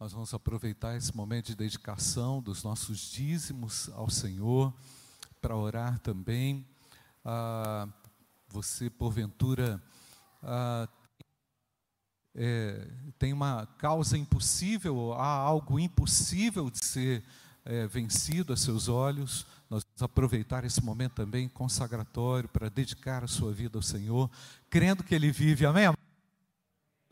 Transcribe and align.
Nós 0.00 0.12
vamos 0.12 0.32
aproveitar 0.32 0.96
esse 0.96 1.12
momento 1.16 1.46
de 1.46 1.56
dedicação 1.56 2.40
dos 2.40 2.62
nossos 2.62 3.10
dízimos 3.10 3.90
ao 3.94 4.08
Senhor 4.08 4.72
para 5.40 5.56
orar 5.56 5.98
também. 5.98 6.64
Ah, 7.24 7.88
você, 8.48 8.88
porventura, 8.88 9.82
ah, 10.40 10.88
é, 12.32 12.88
tem 13.18 13.32
uma 13.32 13.66
causa 13.76 14.16
impossível, 14.16 15.14
há 15.14 15.26
algo 15.26 15.80
impossível 15.80 16.70
de 16.70 16.84
ser 16.84 17.24
é, 17.64 17.88
vencido 17.88 18.52
a 18.52 18.56
seus 18.56 18.86
olhos. 18.86 19.44
Nós 19.68 19.82
vamos 19.82 20.02
aproveitar 20.02 20.64
esse 20.64 20.80
momento 20.80 21.14
também 21.14 21.48
consagratório 21.48 22.48
para 22.48 22.68
dedicar 22.68 23.24
a 23.24 23.28
sua 23.28 23.52
vida 23.52 23.76
ao 23.76 23.82
Senhor, 23.82 24.30
crendo 24.70 25.02
que 25.02 25.12
Ele 25.12 25.32
vive, 25.32 25.66
amém? 25.66 25.92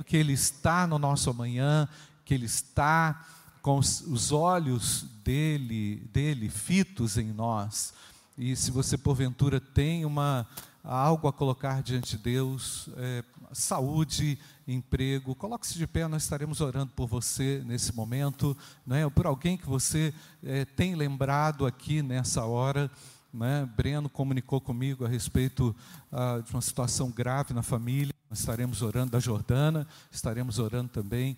Que 0.04 0.16
Ele 0.16 0.34
está 0.34 0.86
no 0.86 1.00
nosso 1.00 1.28
amanhã, 1.30 1.88
que 2.26 2.34
Ele 2.34 2.44
está 2.44 3.24
com 3.62 3.78
os 3.78 4.32
olhos 4.32 5.06
dele, 5.24 6.06
dele 6.12 6.50
fitos 6.50 7.16
em 7.16 7.32
nós. 7.32 7.94
E 8.36 8.54
se 8.54 8.70
você 8.70 8.98
porventura 8.98 9.58
tem 9.58 10.04
uma 10.04 10.46
algo 10.84 11.26
a 11.26 11.32
colocar 11.32 11.82
diante 11.82 12.16
de 12.16 12.22
Deus, 12.22 12.88
é, 12.96 13.24
saúde, 13.52 14.38
emprego, 14.68 15.34
coloque-se 15.34 15.78
de 15.78 15.86
pé, 15.86 16.06
nós 16.06 16.22
estaremos 16.22 16.60
orando 16.60 16.92
por 16.94 17.08
você 17.08 17.62
nesse 17.66 17.94
momento, 17.94 18.56
né, 18.86 19.04
ou 19.04 19.10
por 19.10 19.26
alguém 19.26 19.56
que 19.56 19.66
você 19.66 20.14
é, 20.44 20.64
tem 20.64 20.94
lembrado 20.94 21.66
aqui 21.66 22.02
nessa 22.02 22.44
hora. 22.44 22.90
Né? 23.32 23.68
Breno 23.76 24.08
comunicou 24.08 24.60
comigo 24.60 25.04
a 25.04 25.08
respeito 25.08 25.74
ah, 26.10 26.40
de 26.44 26.52
uma 26.52 26.62
situação 26.62 27.10
grave 27.10 27.52
na 27.52 27.62
família, 27.62 28.14
nós 28.30 28.38
estaremos 28.40 28.80
orando 28.80 29.12
da 29.12 29.20
Jordana, 29.20 29.86
estaremos 30.10 30.58
orando 30.58 30.88
também 30.88 31.36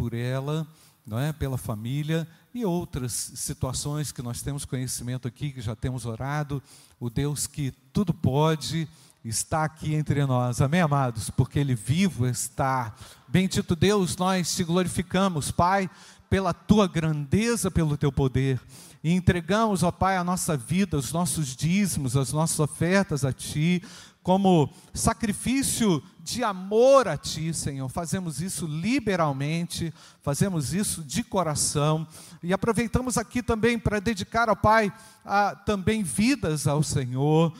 por 0.00 0.14
ela, 0.14 0.66
não 1.06 1.18
é? 1.18 1.30
pela 1.30 1.58
família 1.58 2.26
e 2.54 2.64
outras 2.64 3.12
situações 3.12 4.10
que 4.10 4.22
nós 4.22 4.40
temos 4.40 4.64
conhecimento 4.64 5.28
aqui, 5.28 5.52
que 5.52 5.60
já 5.60 5.76
temos 5.76 6.06
orado, 6.06 6.62
o 6.98 7.10
Deus 7.10 7.46
que 7.46 7.70
tudo 7.92 8.14
pode, 8.14 8.88
está 9.22 9.62
aqui 9.62 9.92
entre 9.92 10.24
nós, 10.24 10.62
amém, 10.62 10.80
amados? 10.80 11.28
Porque 11.28 11.58
Ele 11.58 11.74
vivo 11.74 12.26
está. 12.26 12.94
Bendito 13.28 13.76
Deus, 13.76 14.16
nós 14.16 14.56
te 14.56 14.64
glorificamos, 14.64 15.50
Pai, 15.50 15.90
pela 16.30 16.54
tua 16.54 16.88
grandeza, 16.88 17.70
pelo 17.70 17.98
teu 17.98 18.10
poder. 18.10 18.58
E 19.04 19.12
entregamos, 19.12 19.82
ó 19.82 19.92
Pai, 19.92 20.16
a 20.16 20.24
nossa 20.24 20.56
vida, 20.56 20.96
os 20.96 21.12
nossos 21.12 21.54
dízimos, 21.54 22.16
as 22.16 22.32
nossas 22.32 22.58
ofertas 22.58 23.22
a 23.22 23.34
Ti, 23.34 23.82
como 24.30 24.72
sacrifício 24.94 26.00
de 26.20 26.44
amor 26.44 27.08
a 27.08 27.16
Ti, 27.16 27.52
Senhor. 27.52 27.88
Fazemos 27.88 28.40
isso 28.40 28.64
liberalmente, 28.64 29.92
fazemos 30.22 30.72
isso 30.72 31.02
de 31.02 31.24
coração 31.24 32.06
e 32.40 32.52
aproveitamos 32.52 33.18
aqui 33.18 33.42
também 33.42 33.76
para 33.76 33.98
dedicar 33.98 34.48
ao 34.48 34.54
Pai 34.54 34.92
a, 35.24 35.56
também 35.56 36.04
vidas 36.04 36.68
ao 36.68 36.80
Senhor. 36.80 37.52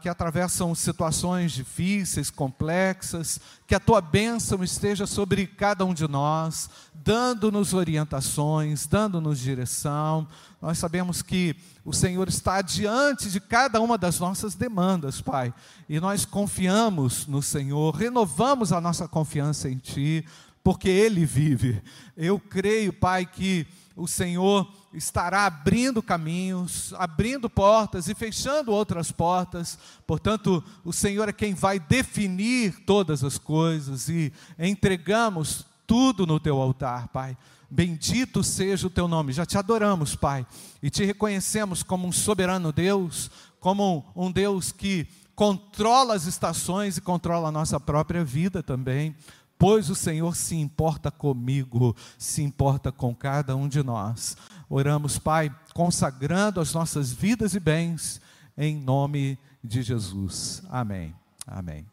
Que 0.00 0.08
atravessam 0.08 0.74
situações 0.74 1.52
difíceis, 1.52 2.30
complexas, 2.30 3.40
que 3.66 3.74
a 3.74 3.80
tua 3.80 4.00
bênção 4.00 4.62
esteja 4.62 5.06
sobre 5.06 5.46
cada 5.46 5.84
um 5.84 5.92
de 5.92 6.06
nós, 6.06 6.70
dando-nos 6.94 7.74
orientações, 7.74 8.86
dando-nos 8.86 9.40
direção. 9.40 10.28
Nós 10.62 10.78
sabemos 10.78 11.20
que 11.20 11.56
o 11.84 11.92
Senhor 11.92 12.28
está 12.28 12.62
diante 12.62 13.30
de 13.30 13.40
cada 13.40 13.80
uma 13.80 13.98
das 13.98 14.20
nossas 14.20 14.54
demandas, 14.54 15.20
Pai, 15.20 15.52
e 15.88 15.98
nós 15.98 16.24
confiamos 16.24 17.26
no 17.26 17.42
Senhor, 17.42 17.94
renovamos 17.94 18.72
a 18.72 18.80
nossa 18.80 19.08
confiança 19.08 19.68
em 19.68 19.78
Ti, 19.78 20.24
porque 20.62 20.88
Ele 20.88 21.24
vive. 21.24 21.82
Eu 22.16 22.38
creio, 22.38 22.92
Pai, 22.92 23.26
que 23.26 23.66
o 23.96 24.06
Senhor 24.06 24.70
estará 24.92 25.46
abrindo 25.46 26.02
caminhos, 26.02 26.92
abrindo 26.98 27.48
portas 27.48 28.08
e 28.08 28.14
fechando 28.14 28.72
outras 28.72 29.12
portas. 29.12 29.78
Portanto, 30.06 30.62
o 30.84 30.92
Senhor 30.92 31.28
é 31.28 31.32
quem 31.32 31.54
vai 31.54 31.78
definir 31.78 32.84
todas 32.84 33.22
as 33.22 33.38
coisas 33.38 34.08
e 34.08 34.32
entregamos 34.58 35.64
tudo 35.86 36.26
no 36.26 36.40
teu 36.40 36.60
altar, 36.60 37.08
Pai. 37.08 37.36
Bendito 37.70 38.42
seja 38.42 38.88
o 38.88 38.90
teu 38.90 39.06
nome. 39.06 39.32
Já 39.32 39.46
te 39.46 39.56
adoramos, 39.56 40.16
Pai, 40.16 40.44
e 40.82 40.90
te 40.90 41.04
reconhecemos 41.04 41.84
como 41.84 42.08
um 42.08 42.12
soberano 42.12 42.72
Deus, 42.72 43.30
como 43.60 44.04
um 44.16 44.30
Deus 44.32 44.72
que 44.72 45.06
controla 45.36 46.14
as 46.14 46.26
estações 46.26 46.96
e 46.96 47.00
controla 47.00 47.48
a 47.48 47.52
nossa 47.52 47.78
própria 47.78 48.24
vida 48.24 48.62
também. 48.62 49.16
Pois 49.60 49.90
o 49.90 49.94
Senhor 49.94 50.34
se 50.34 50.56
importa 50.56 51.10
comigo, 51.10 51.94
se 52.16 52.42
importa 52.42 52.90
com 52.90 53.14
cada 53.14 53.54
um 53.54 53.68
de 53.68 53.82
nós. 53.82 54.34
Oramos, 54.70 55.18
Pai, 55.18 55.54
consagrando 55.74 56.62
as 56.62 56.72
nossas 56.72 57.12
vidas 57.12 57.54
e 57.54 57.60
bens, 57.60 58.22
em 58.56 58.74
nome 58.74 59.38
de 59.62 59.82
Jesus. 59.82 60.62
Amém. 60.70 61.14
Amém. 61.46 61.86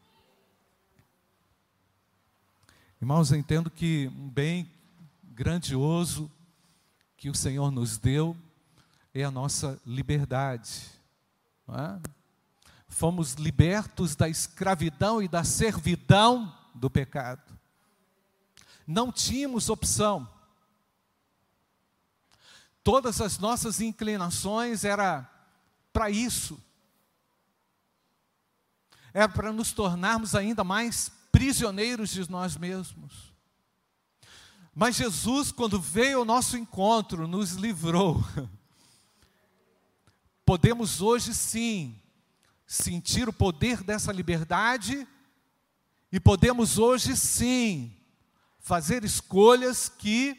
Irmãos, 3.01 3.33
eu 3.33 3.37
entendo 3.37 3.69
que 3.69 4.09
um 4.15 4.29
bem 4.29 4.71
grandioso 5.25 6.31
que 7.17 7.29
o 7.29 7.35
Senhor 7.35 7.69
nos 7.69 7.97
deu 7.97 8.33
é 9.13 9.25
a 9.25 9.31
nossa 9.31 9.77
liberdade. 9.85 10.83
É? 11.67 11.99
Fomos 12.87 13.33
libertos 13.33 14.15
da 14.15 14.29
escravidão 14.29 15.21
e 15.21 15.27
da 15.27 15.43
servidão 15.43 16.55
do 16.73 16.89
pecado. 16.89 17.46
Não 18.87 19.11
tínhamos 19.11 19.69
opção. 19.69 20.29
Todas 22.81 23.19
as 23.19 23.37
nossas 23.37 23.81
inclinações 23.81 24.85
era 24.85 25.29
para 25.91 26.09
isso. 26.09 26.57
Era 29.13 29.27
para 29.27 29.51
nos 29.51 29.73
tornarmos 29.73 30.35
ainda 30.35 30.63
mais 30.63 31.11
prisioneiros 31.31 32.11
de 32.11 32.29
nós 32.31 32.55
mesmos. 32.55 33.33
Mas 34.73 34.95
Jesus, 34.95 35.51
quando 35.51 35.81
veio 35.81 36.19
ao 36.19 36.25
nosso 36.25 36.55
encontro, 36.55 37.27
nos 37.27 37.53
livrou. 37.53 38.23
Podemos 40.45 41.01
hoje 41.01 41.33
sim 41.33 41.99
sentir 42.65 43.27
o 43.27 43.33
poder 43.33 43.83
dessa 43.83 44.13
liberdade 44.13 45.05
e 46.11 46.19
podemos 46.19 46.77
hoje 46.77 47.17
sim 47.17 47.96
fazer 48.67 49.05
escolhas 49.05 49.87
que 49.87 50.35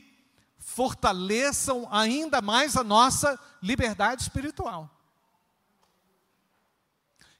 fortaleçam 0.58 1.88
ainda 1.90 2.42
mais 2.42 2.76
a 2.76 2.84
nossa 2.84 3.40
liberdade 3.62 4.20
espiritual. 4.20 4.94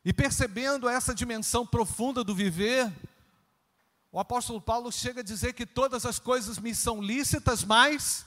E 0.03 0.15
percebendo 0.15 0.89
essa 0.89 1.15
dimensão 1.15 1.67
profunda 1.67 2.25
do 2.25 2.35
viver, 2.35 2.91
o 4.11 4.19
apóstolo 4.19 4.63
Paulo 4.63 4.91
chega 4.91 5.21
a 5.21 5.25
dizer 5.25 5.53
que 5.53 5.67
todas 5.67 6.07
as 6.07 6.19
coisas 6.19 6.59
me 6.59 6.75
são 6.75 7.03
lícitas, 7.03 7.63
mas 7.63 8.25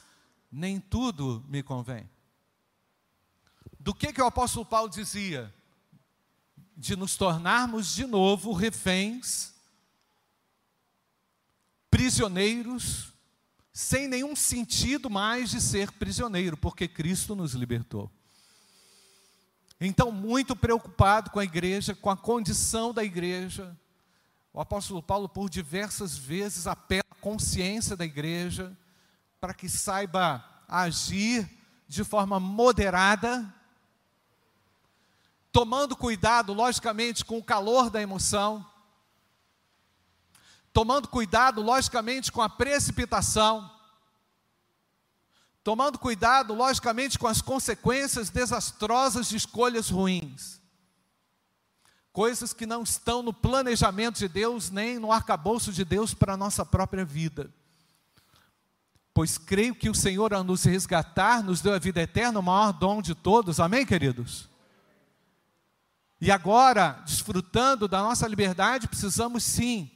nem 0.52 0.80
tudo 0.80 1.44
me 1.50 1.64
convém. 1.64 2.08
Do 3.80 3.96
que, 3.96 4.14
que 4.14 4.22
o 4.22 4.28
apóstolo 4.28 4.68
Paulo 4.68 4.88
dizia? 4.88 5.52
De 6.78 6.96
nos 6.96 7.18
tornarmos 7.18 7.96
de 7.96 8.06
novo 8.06 8.54
reféns, 8.54 9.51
prisioneiros, 11.91 13.13
sem 13.72 14.07
nenhum 14.07 14.35
sentido 14.35 15.09
mais 15.09 15.52
de 15.52 15.62
ser 15.62 15.91
prisioneiro, 15.91 16.57
porque 16.57 16.88
Cristo 16.88 17.35
nos 17.35 17.53
libertou. 17.53 18.09
Então, 19.79 20.12
muito 20.12 20.56
preocupado 20.56 21.29
com 21.29 21.40
a 21.40 21.43
igreja, 21.43 21.93
com 21.93 22.09
a 22.09 22.17
condição 22.17 22.93
da 22.93 23.03
igreja, 23.03 23.78
o 24.53 24.61
apóstolo 24.61 25.02
Paulo, 25.02 25.29
por 25.29 25.49
diversas 25.49 26.17
vezes, 26.17 26.67
apela 26.67 27.03
à 27.11 27.16
consciência 27.16 27.96
da 27.96 28.05
igreja 28.05 28.76
para 29.40 29.53
que 29.53 29.67
saiba 29.67 30.46
agir 30.67 31.49
de 31.87 32.03
forma 32.03 32.40
moderada, 32.40 33.53
tomando 35.52 35.96
cuidado, 35.96 36.53
logicamente, 36.53 37.26
com 37.26 37.37
o 37.37 37.44
calor 37.44 37.90
da 37.90 38.02
emoção, 38.02 38.66
tomando 40.73 41.08
cuidado, 41.08 41.62
logicamente, 41.62 42.32
com 42.32 42.41
a 42.41 42.50
precipitação, 42.50 43.70
tomando 45.64 46.00
cuidado, 46.00 46.53
logicamente, 46.53 47.20
com 47.20 47.28
as 47.28 47.41
consequências 47.41 48.29
desastrosas 48.29 49.29
de 49.29 49.38
escolhas 49.38 49.90
ruins 49.90 50.62
coisas 52.12 52.53
que 52.53 52.66
não 52.66 52.84
estão 52.84 53.23
no 53.23 53.34
planejamento 53.34 54.20
de 54.20 54.28
Deus, 54.28 54.70
nem 54.70 55.00
no 55.00 55.12
arcabouço 55.12 55.72
de 55.72 55.85
Deus 55.85 56.14
para 56.14 56.34
a 56.34 56.38
nossa 56.38 56.66
própria 56.66 57.06
vida. 57.06 57.50
Pois 59.14 59.38
creio 59.38 59.76
que 59.76 59.90
o 59.90 59.96
Senhor, 59.96 60.34
a 60.34 60.44
nos 60.44 60.64
resgatar, 60.64 61.44
nos 61.44 61.62
deu 61.62 61.73
a 61.73 61.79
vida 61.79 62.02
eterna, 62.02 62.40
o 62.40 62.44
maior 62.44 62.72
dom 62.72 63.02
de 63.02 63.16
todos, 63.16 63.59
amém, 63.59 63.85
queridos? 63.85 64.50
E 66.20 66.32
agora, 66.32 67.02
desfrutando 67.06 67.88
da 67.88 68.02
nossa 68.02 68.28
liberdade, 68.28 68.88
precisamos 68.88 69.44
sim 69.44 69.90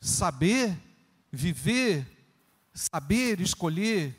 saber 0.00 0.76
viver 1.30 2.06
saber 2.74 3.40
escolher, 3.40 4.16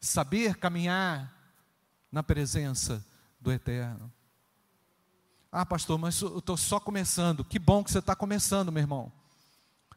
saber 0.00 0.56
caminhar 0.56 1.32
na 2.10 2.22
presença 2.22 3.04
do 3.40 3.52
Eterno. 3.52 4.12
Ah, 5.50 5.64
pastor, 5.64 5.98
mas 5.98 6.20
eu 6.20 6.38
estou 6.38 6.56
só 6.56 6.80
começando. 6.80 7.44
Que 7.44 7.58
bom 7.58 7.82
que 7.82 7.90
você 7.90 7.98
está 7.98 8.14
começando, 8.14 8.72
meu 8.72 8.82
irmão. 8.82 9.12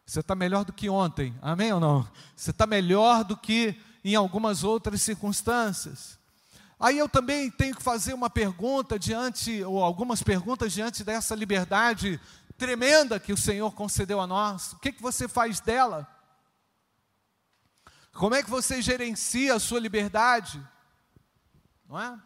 Você 0.06 0.22
está 0.22 0.36
melhor 0.36 0.66
do 0.66 0.74
que 0.74 0.90
ontem, 0.90 1.36
amém 1.42 1.72
ou 1.72 1.80
não? 1.80 2.08
Você 2.36 2.52
está 2.52 2.66
melhor 2.66 3.24
do 3.24 3.38
que 3.38 3.80
em 4.04 4.16
algumas 4.16 4.64
outras 4.64 5.02
circunstâncias. 5.02 6.18
Aí 6.80 6.98
eu 6.98 7.10
também 7.10 7.52
tenho 7.52 7.76
que 7.76 7.84
fazer 7.84 8.14
uma 8.14 8.30
pergunta 8.30 8.98
diante, 8.98 9.62
ou 9.64 9.84
algumas 9.84 10.24
perguntas 10.24 10.72
diante 10.72 11.04
dessa 11.04 11.36
liberdade 11.36 12.20
tremenda 12.60 13.20
que 13.20 13.32
o 13.32 13.38
Senhor 13.38 13.74
concedeu 13.74 14.20
a 14.20 14.28
nós. 14.28 14.74
O 14.74 14.80
que, 14.80 14.92
que 14.92 15.02
você 15.02 15.28
faz 15.28 15.62
dela? 15.62 16.08
Como 18.14 18.36
é 18.36 18.44
que 18.44 18.50
você 18.50 18.82
gerencia 18.82 19.56
a 19.56 19.60
sua 19.60 19.80
liberdade? 19.80 20.62
Não 21.88 22.00
é? 22.00 22.20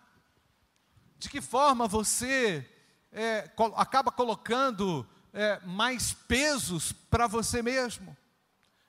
De 1.20 1.30
que 1.30 1.40
forma 1.40 1.88
você 1.88 2.68
é, 3.12 3.50
acaba 3.76 4.12
colocando 4.12 5.08
é, 5.32 5.60
mais 5.66 6.14
pesos 6.14 6.92
para 6.92 7.28
você 7.28 7.62
mesmo? 7.62 8.18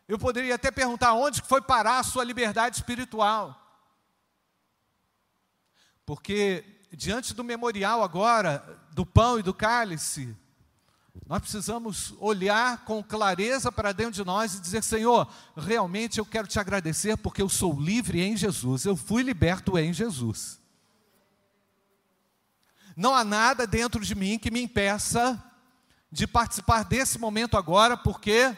Eu 0.09 0.19
poderia 0.19 0.55
até 0.55 0.71
perguntar 0.71 1.13
onde 1.13 1.43
foi 1.43 1.61
parar 1.61 1.99
a 1.99 2.05
sua 2.05 2.25
liberdade 2.25 2.77
espiritual. 2.77 3.61
Porque 6.07 6.65
diante 6.91 7.35
do 7.35 7.45
memorial 7.45 8.03
agora, 8.03 8.59
do 8.93 9.05
pão 9.05 9.39
e 9.39 9.43
do 9.43 9.53
cálice, 9.53 10.37
nós 11.27 11.41
precisamos 11.41 12.15
olhar 12.19 12.85
com 12.85 13.03
clareza 13.03 13.73
para 13.73 13.93
dentro 13.93 14.13
de 14.13 14.25
nós 14.25 14.55
e 14.55 14.61
dizer: 14.61 14.83
Senhor, 14.83 15.27
realmente 15.57 16.19
eu 16.19 16.27
quero 16.27 16.47
te 16.47 16.59
agradecer 16.59 17.17
porque 17.17 17.41
eu 17.41 17.49
sou 17.49 17.79
livre 17.79 18.21
em 18.21 18.37
Jesus, 18.37 18.85
eu 18.85 18.95
fui 18.95 19.23
liberto 19.23 19.79
em 19.79 19.93
Jesus. 19.93 20.61
Não 22.97 23.15
há 23.15 23.25
nada 23.25 23.67
dentro 23.67 24.05
de 24.05 24.15
mim 24.15 24.39
que 24.39 24.51
me 24.51 24.63
impeça 24.63 25.43
de 26.13 26.27
participar 26.27 26.85
desse 26.85 27.19
momento 27.19 27.57
agora, 27.57 27.97
porque 27.97 28.57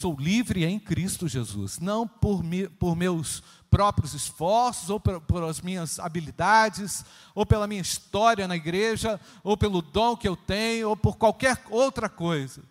sou 0.00 0.16
livre 0.18 0.64
em 0.64 0.78
Cristo 0.78 1.28
Jesus, 1.28 1.78
não 1.78 2.08
por, 2.08 2.42
mi, 2.42 2.66
por 2.66 2.96
meus 2.96 3.42
próprios 3.68 4.14
esforços, 4.14 4.88
ou 4.88 4.98
por, 4.98 5.20
por, 5.20 5.44
as 5.44 5.60
minhas 5.60 5.98
habilidades, 5.98 7.04
ou 7.34 7.44
pela 7.44 7.66
minha 7.66 7.82
história 7.82 8.48
na 8.48 8.56
igreja, 8.56 9.20
ou 9.44 9.58
pelo 9.58 9.82
dom 9.82 10.16
que 10.16 10.26
eu 10.26 10.36
tenho, 10.36 10.88
ou 10.88 10.96
por 10.96 11.18
qualquer 11.18 11.62
outra 11.68 12.08
coisa. 12.08 12.62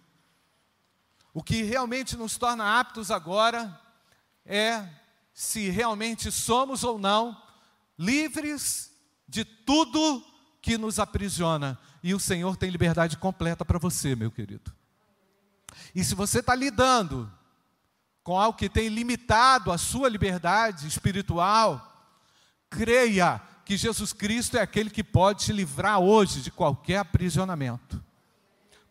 O 1.31 1.43
que 1.43 1.61
realmente 1.61 2.17
nos 2.17 2.35
torna 2.35 2.79
aptos 2.79 3.11
agora 3.11 3.79
é 4.43 4.89
se 5.31 5.69
realmente 5.69 6.31
somos 6.31 6.83
ou 6.83 6.97
não 6.97 7.39
livres 7.97 8.91
de 9.27 9.45
tudo 9.45 10.25
que 10.61 10.79
nos 10.79 10.97
aprisiona. 10.97 11.77
E 12.01 12.15
o 12.15 12.19
Senhor 12.19 12.57
tem 12.57 12.71
liberdade 12.71 13.17
completa 13.17 13.63
para 13.63 13.77
você, 13.77 14.15
meu 14.15 14.31
querido. 14.31 14.78
E 15.93 16.03
se 16.03 16.15
você 16.15 16.39
está 16.39 16.55
lidando 16.55 17.31
com 18.23 18.37
algo 18.37 18.57
que 18.57 18.69
tem 18.69 18.89
limitado 18.89 19.71
a 19.71 19.77
sua 19.77 20.09
liberdade 20.09 20.87
espiritual, 20.87 21.85
creia 22.69 23.41
que 23.65 23.77
Jesus 23.77 24.13
Cristo 24.13 24.57
é 24.57 24.61
aquele 24.61 24.89
que 24.89 25.03
pode 25.03 25.45
te 25.45 25.53
livrar 25.53 25.99
hoje 25.99 26.41
de 26.41 26.51
qualquer 26.51 26.97
aprisionamento. 26.97 28.03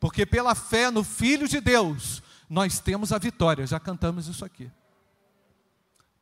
Porque 0.01 0.25
pela 0.25 0.55
fé 0.55 0.91
no 0.91 1.03
Filho 1.03 1.49
de 1.49 1.61
Deus, 1.61 2.23
nós 2.49 2.79
temos 2.79 3.13
a 3.13 3.19
vitória, 3.19 3.67
já 3.67 3.81
cantamos 3.81 4.29
isso 4.29 4.45
aqui. 4.45 4.71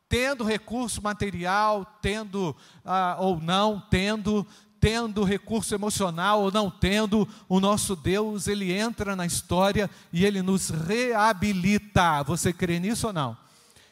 Tendo 0.09 0.43
recurso 0.43 1.01
material, 1.01 1.85
tendo 2.01 2.55
ah, 2.83 3.17
ou 3.19 3.39
não, 3.39 3.79
tendo, 3.89 4.47
tendo 4.87 5.25
recurso 5.25 5.75
emocional 5.75 6.43
ou 6.43 6.49
não 6.49 6.71
tendo, 6.71 7.27
o 7.49 7.59
nosso 7.59 7.93
Deus, 7.93 8.47
ele 8.47 8.71
entra 8.71 9.17
na 9.17 9.25
história 9.25 9.89
e 10.13 10.23
ele 10.23 10.41
nos 10.41 10.69
reabilita. 10.69 12.23
Você 12.23 12.53
crê 12.53 12.79
nisso 12.79 13.07
ou 13.07 13.11
não? 13.11 13.37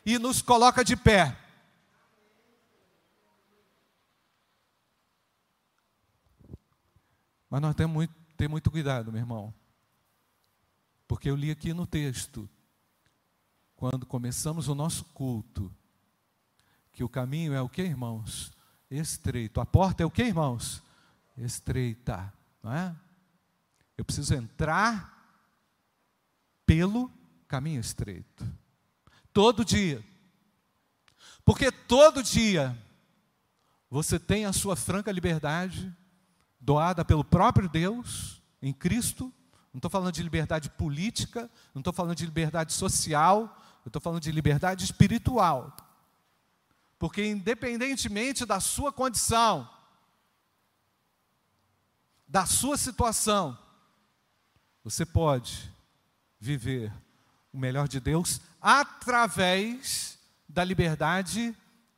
E 0.05 0.17
nos 0.17 0.41
coloca 0.41 0.85
de 0.85 0.95
pé. 0.95 1.37
Mas 7.49 7.61
nós 7.61 7.75
temos 7.75 7.93
muito, 7.93 8.13
ter 8.37 8.47
muito 8.47 8.71
cuidado, 8.71 9.11
meu 9.11 9.19
irmão. 9.19 9.53
Porque 11.09 11.29
eu 11.29 11.35
li 11.35 11.51
aqui 11.51 11.73
no 11.73 11.85
texto, 11.85 12.49
quando 13.75 14.05
começamos 14.05 14.69
o 14.69 14.75
nosso 14.75 15.03
culto, 15.13 15.69
que 16.93 17.03
o 17.03 17.09
caminho 17.09 17.53
é 17.53 17.61
o 17.61 17.67
que, 17.67 17.81
irmãos? 17.81 18.55
estreito. 18.89 19.59
A 19.59 19.65
porta 19.65 20.03
é 20.03 20.05
o 20.05 20.11
que, 20.11 20.23
irmãos? 20.23 20.84
Estreita, 21.37 22.33
não 22.63 22.73
é? 22.73 22.95
Eu 23.97 24.05
preciso 24.05 24.33
entrar 24.33 25.13
pelo 26.65 27.11
caminho 27.47 27.79
estreito. 27.79 28.45
Todo 29.31 29.63
dia. 29.63 30.03
Porque 31.43 31.71
todo 31.71 32.23
dia 32.23 32.77
você 33.89 34.17
tem 34.17 34.45
a 34.45 34.53
sua 34.53 34.75
franca 34.75 35.11
liberdade 35.11 35.93
doada 36.59 37.05
pelo 37.05 37.23
próprio 37.23 37.69
Deus 37.69 38.41
em 38.61 38.73
Cristo. 38.73 39.31
Não 39.71 39.77
estou 39.77 39.91
falando 39.91 40.11
de 40.13 40.23
liberdade 40.23 40.69
política, 40.69 41.49
não 41.73 41.81
estou 41.81 41.93
falando 41.93 42.15
de 42.15 42.25
liberdade 42.25 42.73
social, 42.73 43.61
eu 43.85 43.89
estou 43.89 44.01
falando 44.01 44.21
de 44.21 44.31
liberdade 44.31 44.83
espiritual. 44.83 45.75
Porque, 46.97 47.25
independentemente 47.25 48.45
da 48.45 48.59
sua 48.59 48.91
condição, 48.91 49.69
da 52.35 52.45
sua 52.45 52.75
situação, 52.75 53.57
você 54.83 55.05
pode 55.05 55.71
viver 56.37 56.91
o 57.53 57.57
melhor 57.57 57.87
de 57.87 57.97
Deus 57.97 58.41
através 58.61 60.19
da 60.49 60.61
liberdade 60.61 61.55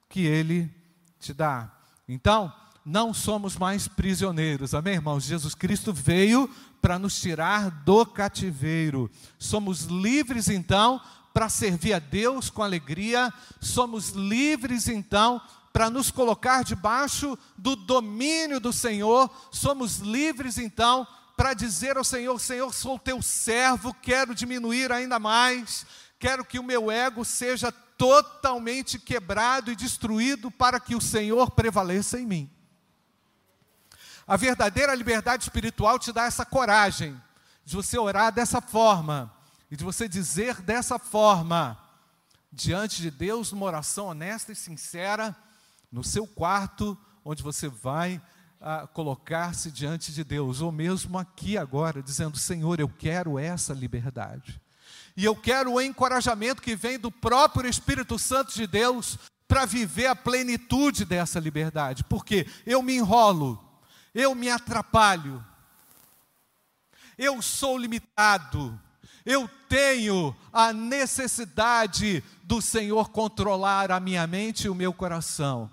que 0.07 0.27
Ele 0.27 0.71
te 1.19 1.33
dá. 1.33 1.75
Então, 2.07 2.53
não 2.85 3.15
somos 3.15 3.57
mais 3.57 3.87
prisioneiros, 3.87 4.75
amém, 4.75 4.93
irmãos? 4.93 5.23
Jesus 5.23 5.55
Cristo 5.55 5.91
veio 5.91 6.47
para 6.83 6.99
nos 6.99 7.19
tirar 7.19 7.71
do 7.71 8.05
cativeiro. 8.05 9.09
Somos 9.39 9.85
livres, 9.85 10.49
então, 10.49 11.01
para 11.33 11.49
servir 11.49 11.93
a 11.93 11.99
Deus 11.99 12.47
com 12.51 12.61
alegria, 12.61 13.33
somos 13.59 14.09
livres 14.09 14.87
então 14.87 15.41
para 15.77 15.91
nos 15.91 16.09
colocar 16.09 16.63
debaixo 16.63 17.37
do 17.55 17.75
domínio 17.75 18.59
do 18.59 18.73
Senhor, 18.73 19.29
somos 19.51 19.99
livres 19.99 20.57
então 20.57 21.05
para 21.35 21.53
dizer 21.53 21.97
ao 21.97 22.03
Senhor: 22.03 22.39
Senhor, 22.39 22.73
sou 22.73 22.97
teu 22.97 23.21
servo, 23.21 23.93
quero 23.93 24.33
diminuir 24.33 24.91
ainda 24.91 25.19
mais, 25.19 25.85
quero 26.17 26.43
que 26.43 26.57
o 26.57 26.63
meu 26.63 26.89
ego 26.89 27.23
seja 27.23 27.71
totalmente 27.71 28.97
quebrado 28.97 29.71
e 29.71 29.75
destruído 29.75 30.49
para 30.49 30.79
que 30.79 30.95
o 30.95 30.99
Senhor 30.99 31.51
prevaleça 31.51 32.19
em 32.19 32.25
mim. 32.25 32.49
A 34.25 34.35
verdadeira 34.35 34.95
liberdade 34.95 35.43
espiritual 35.43 35.99
te 35.99 36.11
dá 36.11 36.23
essa 36.23 36.43
coragem 36.43 37.15
de 37.63 37.75
você 37.75 37.99
orar 37.99 38.31
dessa 38.31 38.59
forma 38.59 39.31
e 39.69 39.75
de 39.75 39.83
você 39.83 40.09
dizer 40.09 40.59
dessa 40.59 40.97
forma, 40.97 41.77
diante 42.51 42.99
de 42.99 43.11
Deus, 43.11 43.51
numa 43.51 43.67
oração 43.67 44.07
honesta 44.07 44.51
e 44.51 44.55
sincera, 44.55 45.37
no 45.91 46.03
seu 46.03 46.27
quarto, 46.27 46.97
onde 47.23 47.43
você 47.43 47.67
vai 47.67 48.21
ah, 48.59 48.87
colocar-se 48.87 49.71
diante 49.71 50.11
de 50.11 50.23
Deus, 50.23 50.61
ou 50.61 50.71
mesmo 50.71 51.17
aqui 51.17 51.57
agora, 51.57 52.01
dizendo: 52.01 52.37
Senhor, 52.37 52.79
eu 52.79 52.89
quero 52.89 53.37
essa 53.37 53.73
liberdade. 53.73 54.59
E 55.15 55.25
eu 55.25 55.35
quero 55.35 55.73
o 55.73 55.81
encorajamento 55.81 56.61
que 56.61 56.75
vem 56.75 56.99
do 56.99 57.11
próprio 57.11 57.69
Espírito 57.69 58.19
Santo 58.19 58.53
de 58.53 58.67
Deus 58.67 59.17
para 59.47 59.65
viver 59.65 60.07
a 60.07 60.15
plenitude 60.15 61.05
dessa 61.05 61.39
liberdade, 61.39 62.03
porque 62.03 62.45
eu 62.65 62.81
me 62.81 62.95
enrolo, 62.95 63.63
eu 64.13 64.35
me 64.35 64.49
atrapalho, 64.49 65.43
eu 67.17 67.41
sou 67.41 67.77
limitado, 67.77 68.79
eu 69.25 69.49
tenho 69.67 70.35
a 70.51 70.71
necessidade 70.71 72.23
do 72.43 72.61
Senhor 72.61 73.09
controlar 73.09 73.91
a 73.91 73.99
minha 73.99 74.27
mente 74.27 74.65
e 74.65 74.69
o 74.69 74.75
meu 74.75 74.93
coração. 74.93 75.71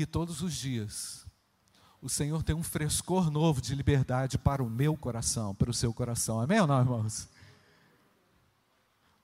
E 0.00 0.06
todos 0.06 0.42
os 0.42 0.54
dias, 0.54 1.26
o 2.00 2.08
Senhor 2.08 2.44
tem 2.44 2.54
um 2.54 2.62
frescor 2.62 3.32
novo 3.32 3.60
de 3.60 3.74
liberdade 3.74 4.38
para 4.38 4.62
o 4.62 4.70
meu 4.70 4.96
coração, 4.96 5.52
para 5.56 5.68
o 5.68 5.74
seu 5.74 5.92
coração. 5.92 6.40
Amém 6.40 6.60
ou 6.60 6.68
não, 6.68 6.78
irmãos? 6.78 7.28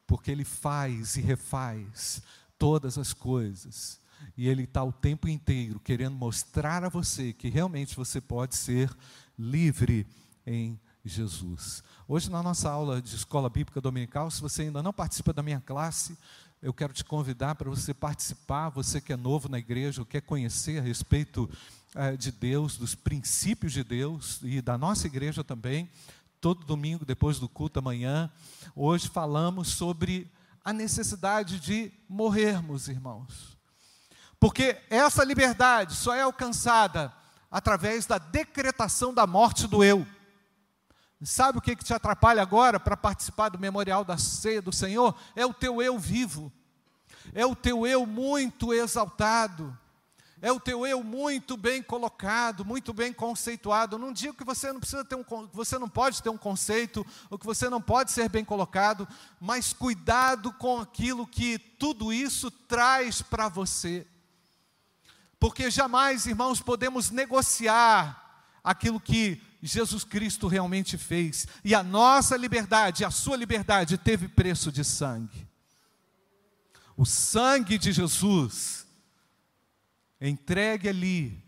Porque 0.05 0.33
Ele 0.33 0.45
faz 0.45 1.15
e 1.15 1.21
refaz 1.21 2.21
todas 2.59 2.99
as 2.99 3.13
coisas 3.13 4.01
e 4.37 4.49
Ele 4.49 4.65
está 4.65 4.83
o 4.83 4.91
tempo 4.91 5.29
inteiro 5.29 5.79
querendo 5.79 6.17
mostrar 6.17 6.83
a 6.83 6.89
você 6.89 7.33
que 7.33 7.49
realmente 7.49 7.95
você 7.95 8.21
pode 8.21 8.57
ser 8.57 8.93
livre 9.39 10.05
em 10.45 10.77
Jesus. 11.05 11.85
Hoje, 12.09 12.29
na 12.29 12.43
nossa 12.43 12.69
aula 12.69 13.01
de 13.01 13.15
escola 13.15 13.49
bíblica 13.49 13.81
dominical, 13.81 14.29
se 14.29 14.41
você 14.41 14.63
ainda 14.63 14.83
não 14.83 14.93
participa 14.93 15.33
da 15.33 15.43
minha 15.43 15.61
classe, 15.61 16.19
eu 16.65 16.73
quero 16.73 16.95
te 16.95 17.05
convidar 17.05 17.57
para 17.57 17.69
você 17.69 17.93
participar, 17.93 18.71
você 18.71 18.99
que 18.99 19.13
é 19.13 19.17
novo 19.19 19.51
na 19.51 19.59
igreja, 19.59 20.03
quer 20.03 20.23
conhecer 20.23 20.79
a 20.79 20.83
respeito 20.83 21.49
eh, 21.95 22.17
de 22.17 22.33
Deus, 22.33 22.79
dos 22.79 22.95
princípios 22.95 23.71
de 23.71 23.85
Deus 23.85 24.41
e 24.43 24.63
da 24.63 24.79
nossa 24.79 25.07
igreja 25.07 25.45
também. 25.45 25.91
Todo 26.41 26.65
domingo, 26.65 27.05
depois 27.05 27.39
do 27.39 27.51
culto 27.51 27.81
amanhã, 27.81 28.33
hoje 28.75 29.11
falamos 29.11 29.69
sobre 29.69 30.33
a 30.65 30.73
necessidade 30.73 31.61
de 31.61 31.93
morrermos, 32.09 32.89
irmãos. 32.89 33.59
Porque 34.41 34.81
essa 34.89 35.23
liberdade 35.23 35.95
só 35.95 36.15
é 36.15 36.23
alcançada 36.23 37.13
através 37.51 38.07
da 38.07 38.17
decretação 38.17 39.13
da 39.13 39.27
morte 39.27 39.67
do 39.67 39.85
eu. 39.85 40.07
Sabe 41.25 41.59
o 41.59 41.61
que, 41.61 41.75
que 41.75 41.85
te 41.85 41.95
atrapalha 41.95 42.43
agora 42.43 42.79
para 42.79 42.97
participar 42.97 43.49
do 43.49 43.59
memorial 43.59 44.05
da 44.05 44.19
ceia 44.19 44.61
do 44.61 44.71
Senhor? 44.71 45.17
É 45.35 45.47
o 45.47 45.55
teu 45.55 45.81
eu 45.81 45.99
vivo, 45.99 46.53
é 47.33 47.47
o 47.47 47.57
teu 47.57 47.87
eu 47.87 48.05
muito 48.05 48.75
exaltado, 48.75 49.77
é 50.43 50.53
o 50.53 50.61
teu 50.61 50.87
eu 50.87 51.03
muito 51.03 51.57
bem 51.57 51.83
colocado, 51.83 52.63
muito 52.63 52.93
bem 52.93 53.11
conceituado. 53.11 53.97
Não 53.97 54.13
digo 54.13 54.37
que 54.37 54.45
você 54.45 54.71
não 54.71 54.81
precisa 54.81 55.03
ter 55.03 55.15
um, 55.15 55.25
você 55.51 55.79
não 55.79 55.89
pode 55.89 56.23
ter 56.23 56.29
um 56.29 56.37
conceito, 56.37 57.07
ou 57.31 57.39
que 57.39 57.47
você 57.47 57.71
não 57.71 57.81
pode 57.81 58.13
ser 58.13 58.29
bem 58.29 58.45
colocado, 58.45 59.09
mas 59.41 59.73
cuidado 59.73 60.53
com 60.53 60.79
aquilo 60.79 61.27
que 61.27 61.59
tudo 61.59 62.13
isso 62.13 62.51
traz 62.51 63.23
para 63.23 63.49
você. 63.49 64.07
Porque 65.41 65.71
jamais, 65.71 66.27
irmãos, 66.27 66.61
podemos 66.61 67.11
negociar 67.11 68.21
aquilo 68.63 69.01
que 69.01 69.41
Jesus 69.67 70.05
Cristo 70.05 70.47
realmente 70.47 70.99
fez. 70.99 71.47
E 71.65 71.75
a 71.75 71.83
nossa 71.83 72.37
liberdade, 72.37 73.05
a 73.05 73.11
sua 73.11 73.37
liberdade, 73.37 73.97
teve 73.97 74.29
preço 74.29 74.71
de 74.71 74.85
sangue. 74.85 75.49
O 76.97 77.05
sangue 77.05 77.79
de 77.79 77.91
Jesus, 77.91 78.87
entregue 80.21 80.89
ali, 80.89 81.43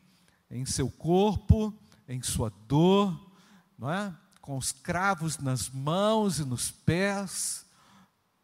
em 0.51 0.65
seu 0.65 0.91
corpo, 0.91 1.73
em 2.09 2.23
sua 2.23 2.53
dor, 2.67 3.33
não 3.79 3.93
é? 3.93 4.15
com 4.41 4.57
os 4.57 4.71
cravos 4.71 5.39
nas 5.39 5.69
mãos 5.69 6.39
e 6.39 6.45
nos 6.45 6.71
pés, 6.71 7.67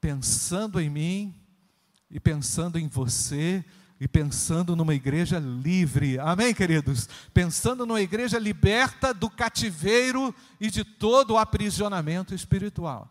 pensando 0.00 0.80
em 0.80 0.90
mim 0.90 1.34
e 2.10 2.18
pensando 2.18 2.76
em 2.76 2.88
você 2.88 3.64
e 4.02 4.08
pensando 4.08 4.74
numa 4.74 4.96
igreja 4.96 5.38
livre, 5.38 6.18
amém, 6.18 6.52
queridos? 6.52 7.08
Pensando 7.32 7.86
numa 7.86 8.00
igreja 8.00 8.36
liberta 8.36 9.14
do 9.14 9.30
cativeiro 9.30 10.34
e 10.60 10.68
de 10.72 10.82
todo 10.82 11.34
o 11.34 11.38
aprisionamento 11.38 12.34
espiritual. 12.34 13.08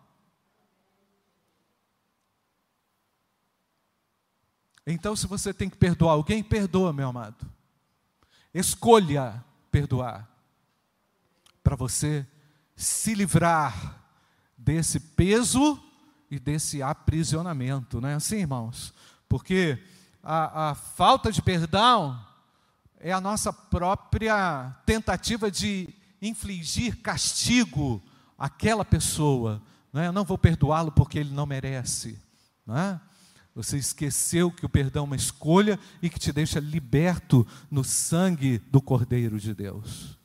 Então, 4.86 5.16
se 5.16 5.28
você 5.28 5.54
tem 5.54 5.70
que 5.70 5.78
perdoar 5.78 6.12
alguém, 6.12 6.44
perdoa, 6.44 6.92
meu 6.92 7.08
amado. 7.08 7.50
Escolha 8.54 9.42
perdoar, 9.72 10.30
para 11.64 11.78
você 11.78 12.28
se 12.76 13.14
livrar 13.16 14.04
desse 14.58 15.00
peso 15.00 15.82
e 16.30 16.38
desse 16.38 16.84
aprisionamento, 16.84 18.02
não 18.02 18.10
é 18.10 18.16
assim, 18.16 18.40
irmãos? 18.40 18.94
Porque 19.30 19.82
a, 20.24 20.72
a 20.72 20.76
falta 20.76 21.32
de 21.32 21.42
perdão 21.42 22.20
é 23.00 23.12
a 23.12 23.22
nossa 23.22 23.52
própria 23.52 24.76
tentativa 24.86 25.50
de 25.50 25.90
infligir 26.22 26.98
castigo 27.02 28.02
àquela 28.38 28.86
pessoa. 28.86 29.62
Não 29.92 30.02
é? 30.02 30.08
Eu 30.08 30.14
não 30.14 30.24
vou 30.24 30.38
perdoá-lo 30.38 30.92
porque 30.92 31.20
ele 31.20 31.34
não 31.34 31.46
merece. 31.46 32.20
Não 32.66 32.78
é? 32.78 33.00
Você 33.56 33.78
esqueceu 33.78 34.52
que 34.52 34.66
o 34.66 34.70
perdão 34.70 35.04
é 35.04 35.08
uma 35.08 35.16
escolha 35.16 35.78
e 36.02 36.10
que 36.10 36.20
te 36.20 36.32
deixa 36.32 36.60
liberto 36.60 37.46
no 37.70 37.84
sangue 37.84 38.60
do 38.60 38.82
Cordeiro 38.82 39.40
de 39.40 39.54
Deus. 39.54 40.18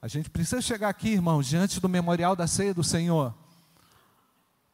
A 0.00 0.08
gente 0.08 0.28
precisa 0.28 0.60
chegar 0.60 0.88
aqui, 0.88 1.10
irmão, 1.10 1.40
diante 1.40 1.78
do 1.78 1.88
memorial 1.88 2.34
da 2.34 2.48
ceia 2.48 2.74
do 2.74 2.82
Senhor, 2.82 3.32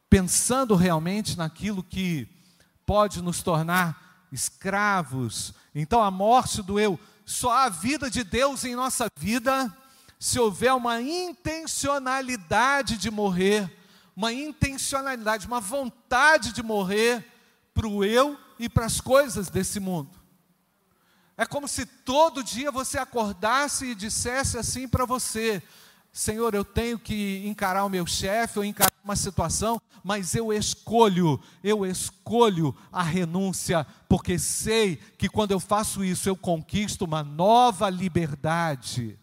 pensando 0.08 0.74
realmente 0.74 1.36
naquilo 1.36 1.82
que 1.82 2.26
pode 2.86 3.20
nos 3.20 3.42
tornar 3.42 4.07
escravos. 4.32 5.52
Então 5.74 6.02
a 6.02 6.10
morte 6.10 6.62
do 6.62 6.78
eu, 6.78 6.98
só 7.24 7.50
há 7.50 7.64
a 7.64 7.68
vida 7.68 8.10
de 8.10 8.24
Deus 8.24 8.64
em 8.64 8.74
nossa 8.74 9.06
vida 9.16 9.74
se 10.18 10.38
houver 10.38 10.74
uma 10.74 11.00
intencionalidade 11.00 12.96
de 12.96 13.10
morrer, 13.10 13.70
uma 14.16 14.32
intencionalidade, 14.32 15.46
uma 15.46 15.60
vontade 15.60 16.52
de 16.52 16.62
morrer 16.62 17.24
para 17.72 17.86
o 17.86 18.04
eu 18.04 18.36
e 18.58 18.68
para 18.68 18.86
as 18.86 19.00
coisas 19.00 19.48
desse 19.48 19.78
mundo. 19.78 20.10
É 21.36 21.46
como 21.46 21.68
se 21.68 21.86
todo 21.86 22.42
dia 22.42 22.72
você 22.72 22.98
acordasse 22.98 23.86
e 23.86 23.94
dissesse 23.94 24.58
assim 24.58 24.88
para 24.88 25.04
você: 25.04 25.62
Senhor, 26.12 26.54
eu 26.54 26.64
tenho 26.64 26.98
que 26.98 27.46
encarar 27.46 27.84
o 27.84 27.88
meu 27.88 28.06
chefe 28.06 28.58
ou 28.58 28.64
encarar 28.64 28.92
uma 29.04 29.14
situação, 29.14 29.80
mas 30.02 30.34
eu 30.34 30.52
escolho, 30.52 31.40
eu 31.62 31.86
escolho 31.86 32.74
a 32.92 33.02
renúncia, 33.02 33.86
porque 34.08 34.38
sei 34.38 34.96
que 35.16 35.28
quando 35.28 35.52
eu 35.52 35.60
faço 35.60 36.04
isso, 36.04 36.28
eu 36.28 36.36
conquisto 36.36 37.04
uma 37.04 37.22
nova 37.22 37.88
liberdade. 37.88 39.18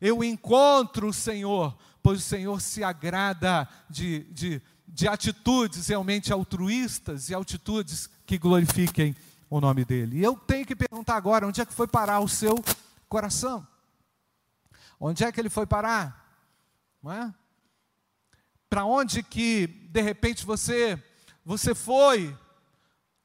Eu 0.00 0.22
encontro 0.24 1.08
o 1.08 1.12
Senhor, 1.12 1.76
pois 2.02 2.18
o 2.18 2.22
Senhor 2.22 2.60
se 2.60 2.82
agrada 2.82 3.68
de, 3.88 4.24
de, 4.32 4.62
de 4.86 5.08
atitudes 5.08 5.88
realmente 5.88 6.32
altruístas 6.32 7.28
e 7.30 7.34
atitudes 7.34 8.08
que 8.26 8.38
glorifiquem 8.38 9.14
o 9.48 9.60
nome 9.60 9.84
dEle. 9.84 10.18
E 10.18 10.22
eu 10.22 10.36
tenho 10.36 10.66
que 10.66 10.76
perguntar 10.76 11.16
agora: 11.16 11.46
onde 11.46 11.60
é 11.60 11.66
que 11.66 11.74
foi 11.74 11.86
parar 11.86 12.20
o 12.20 12.28
seu 12.28 12.62
coração? 13.08 13.66
Onde 14.98 15.24
é 15.24 15.30
que 15.30 15.40
ele 15.40 15.50
foi 15.50 15.66
parar? 15.66 16.26
Não 17.02 17.12
é? 17.12 17.34
Para 18.68 18.84
onde 18.84 19.22
que 19.22 19.66
de 19.66 20.00
repente 20.00 20.44
você 20.44 21.02
você 21.44 21.74
foi? 21.74 22.36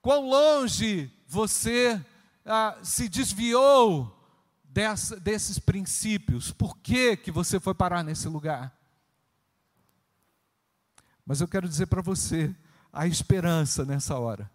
Quão 0.02 0.30
longe 0.30 1.12
você 1.28 2.00
ah, 2.46 2.78
se 2.84 3.10
desviou 3.10 4.16
dessa, 4.64 5.20
desses 5.20 5.58
princípios? 5.58 6.52
Por 6.52 6.78
que 6.78 7.18
que 7.18 7.32
você 7.32 7.60
foi 7.60 7.74
parar 7.74 8.04
nesse 8.04 8.28
lugar? 8.28 8.78
Mas 11.26 11.42
eu 11.42 11.48
quero 11.48 11.68
dizer 11.68 11.88
para 11.88 12.02
você, 12.02 12.54
há 12.94 13.08
esperança 13.08 13.86
nessa 13.86 14.18
hora. 14.20 14.52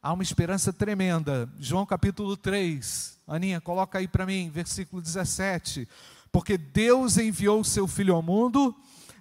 Há 0.00 0.12
uma 0.12 0.22
esperança 0.22 0.72
tremenda. 0.72 1.50
João 1.58 1.84
capítulo 1.84 2.36
3. 2.36 3.20
Aninha, 3.26 3.60
coloca 3.60 3.98
aí 3.98 4.06
para 4.06 4.24
mim, 4.24 4.48
versículo 4.48 5.02
17 5.02 5.86
porque 6.36 6.58
Deus 6.58 7.16
enviou 7.16 7.60
o 7.60 7.64
seu 7.64 7.88
Filho 7.88 8.14
ao 8.14 8.20
mundo, 8.20 8.76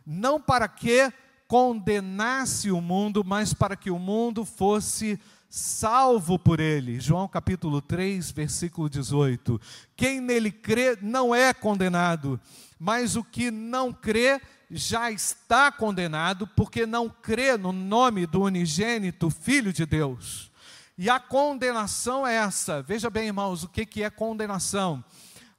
não 0.06 0.38
para 0.38 0.68
que 0.68 1.10
condenasse 1.48 2.70
o 2.70 2.82
mundo, 2.82 3.24
mas 3.24 3.54
para 3.54 3.78
que 3.78 3.90
o 3.90 3.98
mundo 3.98 4.44
fosse 4.44 5.18
salvo 5.50 6.38
por 6.38 6.60
ele. 6.60 7.00
João 7.00 7.26
capítulo 7.26 7.82
3, 7.82 8.32
versículo 8.32 8.90
18. 8.90 9.62
Quem 9.96 10.20
nele 10.20 10.52
crê 10.52 10.98
não 11.02 11.34
é 11.34 11.54
condenado, 11.54 12.38
mas 12.78 13.16
o 13.16 13.24
que 13.24 13.50
não 13.50 13.94
crê 13.94 14.42
já 14.70 15.10
está 15.10 15.72
condenado, 15.72 16.46
porque 16.46 16.86
não 16.86 17.08
crê 17.08 17.56
no 17.56 17.72
nome 17.72 18.26
do 18.26 18.42
unigênito 18.42 19.30
Filho 19.30 19.72
de 19.72 19.86
Deus. 19.86 20.52
E 20.98 21.10
a 21.10 21.18
condenação 21.18 22.28
é 22.28 22.36
essa. 22.36 22.82
Veja 22.82 23.10
bem, 23.10 23.28
irmãos, 23.28 23.64
o 23.64 23.70
que 23.70 24.04
é 24.04 24.10
condenação? 24.10 25.02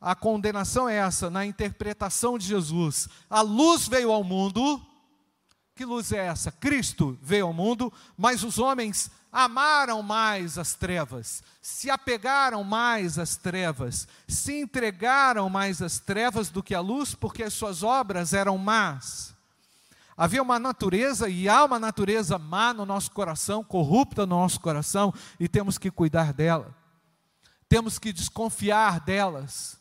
A 0.00 0.14
condenação 0.14 0.88
é 0.88 0.96
essa, 0.96 1.30
na 1.30 1.44
interpretação 1.44 2.38
de 2.38 2.46
Jesus. 2.46 3.08
A 3.28 3.40
luz 3.40 3.88
veio 3.88 4.12
ao 4.12 4.22
mundo, 4.22 4.80
que 5.74 5.84
luz 5.84 6.12
é 6.12 6.26
essa? 6.26 6.52
Cristo 6.52 7.18
veio 7.22 7.46
ao 7.46 7.52
mundo, 7.52 7.92
mas 8.16 8.42
os 8.42 8.58
homens 8.58 9.10
amaram 9.32 10.02
mais 10.02 10.58
as 10.58 10.74
trevas, 10.74 11.42
se 11.60 11.90
apegaram 11.90 12.62
mais 12.62 13.18
às 13.18 13.36
trevas, 13.36 14.06
se 14.28 14.60
entregaram 14.60 15.50
mais 15.50 15.82
às 15.82 15.98
trevas 15.98 16.48
do 16.48 16.62
que 16.62 16.74
à 16.74 16.80
luz, 16.80 17.14
porque 17.14 17.42
as 17.42 17.52
suas 17.52 17.82
obras 17.82 18.32
eram 18.32 18.56
más. 18.56 19.34
Havia 20.16 20.42
uma 20.42 20.58
natureza 20.58 21.28
e 21.28 21.48
há 21.48 21.64
uma 21.64 21.78
natureza 21.78 22.38
má 22.38 22.72
no 22.72 22.86
nosso 22.86 23.10
coração, 23.10 23.62
corrupta 23.62 24.24
no 24.24 24.36
nosso 24.36 24.58
coração, 24.60 25.12
e 25.38 25.46
temos 25.46 25.76
que 25.76 25.90
cuidar 25.90 26.32
dela. 26.32 26.74
Temos 27.68 27.98
que 27.98 28.12
desconfiar 28.12 29.00
delas 29.00 29.76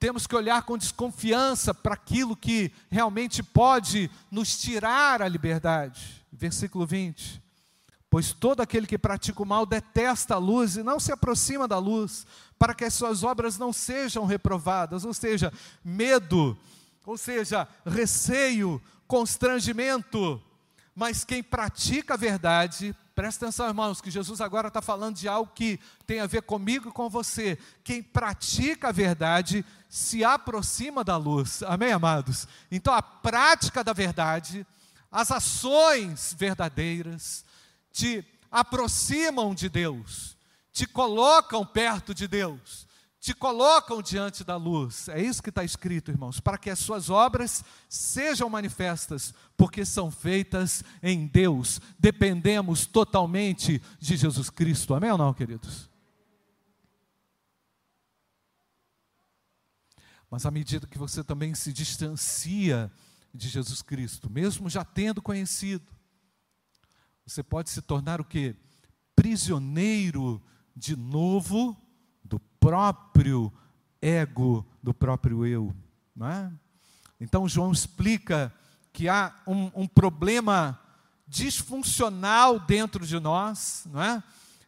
temos 0.00 0.26
que 0.26 0.34
olhar 0.34 0.62
com 0.62 0.76
desconfiança 0.76 1.72
para 1.72 1.94
aquilo 1.94 2.34
que 2.34 2.72
realmente 2.90 3.42
pode 3.42 4.10
nos 4.30 4.58
tirar 4.58 5.22
a 5.22 5.28
liberdade. 5.28 6.24
Versículo 6.32 6.86
20. 6.86 7.40
Pois 8.08 8.32
todo 8.32 8.60
aquele 8.60 8.86
que 8.86 8.98
pratica 8.98 9.42
o 9.42 9.46
mal 9.46 9.64
detesta 9.64 10.34
a 10.34 10.38
luz 10.38 10.76
e 10.76 10.82
não 10.82 10.98
se 10.98 11.12
aproxima 11.12 11.68
da 11.68 11.78
luz, 11.78 12.26
para 12.58 12.74
que 12.74 12.84
as 12.84 12.94
suas 12.94 13.22
obras 13.22 13.56
não 13.56 13.72
sejam 13.72 14.24
reprovadas. 14.24 15.04
Ou 15.04 15.14
seja, 15.14 15.52
medo 15.84 16.58
ou 17.10 17.16
seja, 17.16 17.66
receio, 17.84 18.80
constrangimento. 19.06 20.40
Mas 20.94 21.24
quem 21.24 21.42
pratica 21.42 22.14
a 22.14 22.16
verdade, 22.16 22.94
presta 23.14 23.46
atenção, 23.46 23.68
irmãos, 23.68 24.00
que 24.00 24.10
Jesus 24.10 24.40
agora 24.40 24.68
está 24.68 24.82
falando 24.82 25.16
de 25.16 25.28
algo 25.28 25.52
que 25.54 25.78
tem 26.06 26.20
a 26.20 26.26
ver 26.26 26.42
comigo 26.42 26.88
e 26.88 26.92
com 26.92 27.08
você. 27.08 27.58
Quem 27.84 28.02
pratica 28.02 28.88
a 28.88 28.92
verdade 28.92 29.64
se 29.88 30.24
aproxima 30.24 31.04
da 31.04 31.16
luz. 31.16 31.62
Amém, 31.62 31.92
amados? 31.92 32.46
Então, 32.70 32.92
a 32.92 33.02
prática 33.02 33.84
da 33.84 33.92
verdade, 33.92 34.66
as 35.10 35.30
ações 35.30 36.34
verdadeiras, 36.36 37.44
te 37.92 38.24
aproximam 38.50 39.54
de 39.54 39.68
Deus, 39.68 40.36
te 40.72 40.86
colocam 40.86 41.64
perto 41.64 42.14
de 42.14 42.26
Deus 42.26 42.89
te 43.20 43.34
colocam 43.34 44.00
diante 44.00 44.42
da 44.42 44.56
luz. 44.56 45.06
É 45.08 45.20
isso 45.20 45.42
que 45.42 45.50
está 45.50 45.62
escrito, 45.62 46.10
irmãos, 46.10 46.40
para 46.40 46.56
que 46.56 46.70
as 46.70 46.78
suas 46.78 47.10
obras 47.10 47.62
sejam 47.86 48.48
manifestas, 48.48 49.34
porque 49.58 49.84
são 49.84 50.10
feitas 50.10 50.82
em 51.02 51.26
Deus. 51.26 51.80
Dependemos 51.98 52.86
totalmente 52.86 53.80
de 53.98 54.16
Jesus 54.16 54.48
Cristo. 54.48 54.94
Amém 54.94 55.12
ou 55.12 55.18
não, 55.18 55.34
queridos? 55.34 55.90
Mas 60.30 60.46
à 60.46 60.50
medida 60.50 60.86
que 60.86 60.96
você 60.96 61.22
também 61.22 61.54
se 61.54 61.74
distancia 61.74 62.90
de 63.34 63.50
Jesus 63.50 63.82
Cristo, 63.82 64.30
mesmo 64.30 64.70
já 64.70 64.82
tendo 64.82 65.20
conhecido, 65.20 65.86
você 67.26 67.42
pode 67.42 67.68
se 67.68 67.82
tornar 67.82 68.18
o 68.18 68.24
que? 68.24 68.56
Prisioneiro 69.14 70.42
de 70.74 70.96
novo 70.96 71.76
próprio 72.60 73.52
ego, 74.00 74.64
do 74.82 74.92
próprio 74.94 75.46
eu. 75.46 75.74
É? 76.22 76.50
Então, 77.18 77.48
João 77.48 77.72
explica 77.72 78.52
que 78.92 79.08
há 79.08 79.34
um, 79.46 79.70
um 79.74 79.86
problema 79.86 80.78
disfuncional 81.26 82.58
dentro 82.58 83.06
de 83.06 83.18
nós, 83.18 83.86
é? 83.94 84.22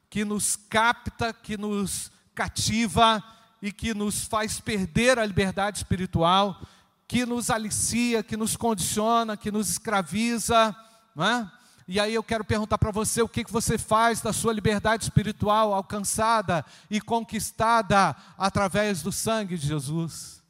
que 0.09 0.25
nos 0.25 0.57
capta, 0.57 1.33
que 1.33 1.57
nos 1.57 2.11
cativa 2.35 3.23
e 3.61 3.71
que 3.71 3.93
nos 3.93 4.25
faz 4.25 4.59
perder 4.59 5.19
a 5.19 5.27
liberdade 5.27 5.79
espiritual, 5.79 6.61
que 7.07 7.27
nos 7.27 7.51
alicia, 7.51 8.23
que 8.23 8.37
nos 8.37 8.57
condiciona, 8.57 9.37
que 9.37 9.51
nos 9.51 9.69
escraviza, 9.69 10.75
não 11.15 11.25
é? 11.25 11.53
E 11.93 12.01
aí 12.01 12.15
eu 12.15 12.23
quero 12.23 12.43
perguntar 12.43 12.79
para 12.79 12.91
você 12.91 13.21
o 13.21 13.29
que, 13.29 13.45
que 13.45 13.53
você 13.53 13.77
faz 13.77 14.23
da 14.23 14.33
sua 14.33 14.55
liberdade 14.55 15.05
espiritual 15.05 15.75
alcançada 15.75 16.65
e 16.89 17.03
conquistada 17.03 18.17
através 18.39 19.03
do 19.03 19.13
sangue 19.13 19.59
de 19.59 19.67
Jesus. 19.67 20.43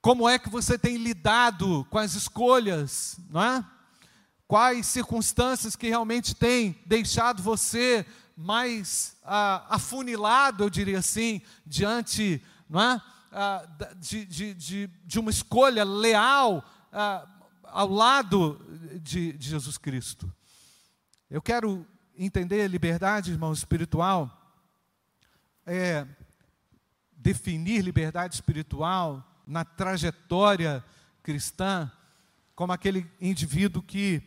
Como 0.00 0.28
é 0.28 0.38
que 0.38 0.48
você 0.48 0.78
tem 0.78 0.98
lidado 0.98 1.84
com 1.90 1.98
as 1.98 2.14
escolhas, 2.14 3.16
não 3.28 3.42
é? 3.42 3.64
Quais 4.46 4.86
circunstâncias 4.86 5.74
que 5.74 5.88
realmente 5.88 6.32
têm 6.32 6.80
deixado 6.86 7.42
você 7.42 8.06
mais 8.36 9.16
ah, 9.24 9.66
afunilado, 9.68 10.62
eu 10.62 10.70
diria 10.70 11.00
assim, 11.00 11.42
diante 11.66 12.40
não 12.70 12.80
é? 12.80 13.02
Ah, 13.32 13.66
de, 13.96 14.24
de, 14.26 14.54
de, 14.54 14.90
de, 15.04 15.18
uma 15.18 15.32
escolha 15.32 15.82
leal, 15.82 16.64
ah, 16.92 17.26
ao 17.74 17.88
lado 17.88 18.64
de, 19.02 19.32
de 19.32 19.48
Jesus 19.50 19.76
Cristo. 19.76 20.32
Eu 21.28 21.42
quero 21.42 21.84
entender 22.16 22.68
liberdade, 22.68 23.32
irmão, 23.32 23.52
espiritual, 23.52 24.30
é 25.66 26.06
definir 27.16 27.82
liberdade 27.82 28.36
espiritual 28.36 29.42
na 29.44 29.64
trajetória 29.64 30.84
cristã 31.20 31.90
como 32.54 32.72
aquele 32.72 33.10
indivíduo 33.20 33.82
que 33.82 34.22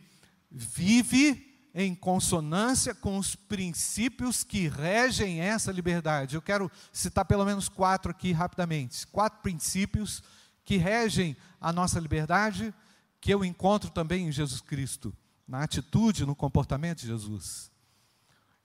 vive 0.50 1.58
em 1.74 1.94
consonância 1.94 2.94
com 2.94 3.16
os 3.16 3.34
princípios 3.34 4.44
que 4.44 4.68
regem 4.68 5.40
essa 5.40 5.72
liberdade. 5.72 6.34
Eu 6.34 6.42
quero 6.42 6.70
citar 6.92 7.24
pelo 7.24 7.46
menos 7.46 7.66
quatro 7.66 8.10
aqui 8.10 8.30
rapidamente. 8.30 9.06
Quatro 9.06 9.40
princípios 9.40 10.22
que 10.66 10.76
regem 10.76 11.34
a 11.58 11.72
nossa 11.72 11.98
liberdade 11.98 12.74
que 13.20 13.32
eu 13.32 13.44
encontro 13.44 13.90
também 13.90 14.28
em 14.28 14.32
Jesus 14.32 14.60
Cristo, 14.60 15.14
na 15.46 15.62
atitude, 15.62 16.26
no 16.26 16.34
comportamento 16.34 17.00
de 17.00 17.06
Jesus. 17.06 17.70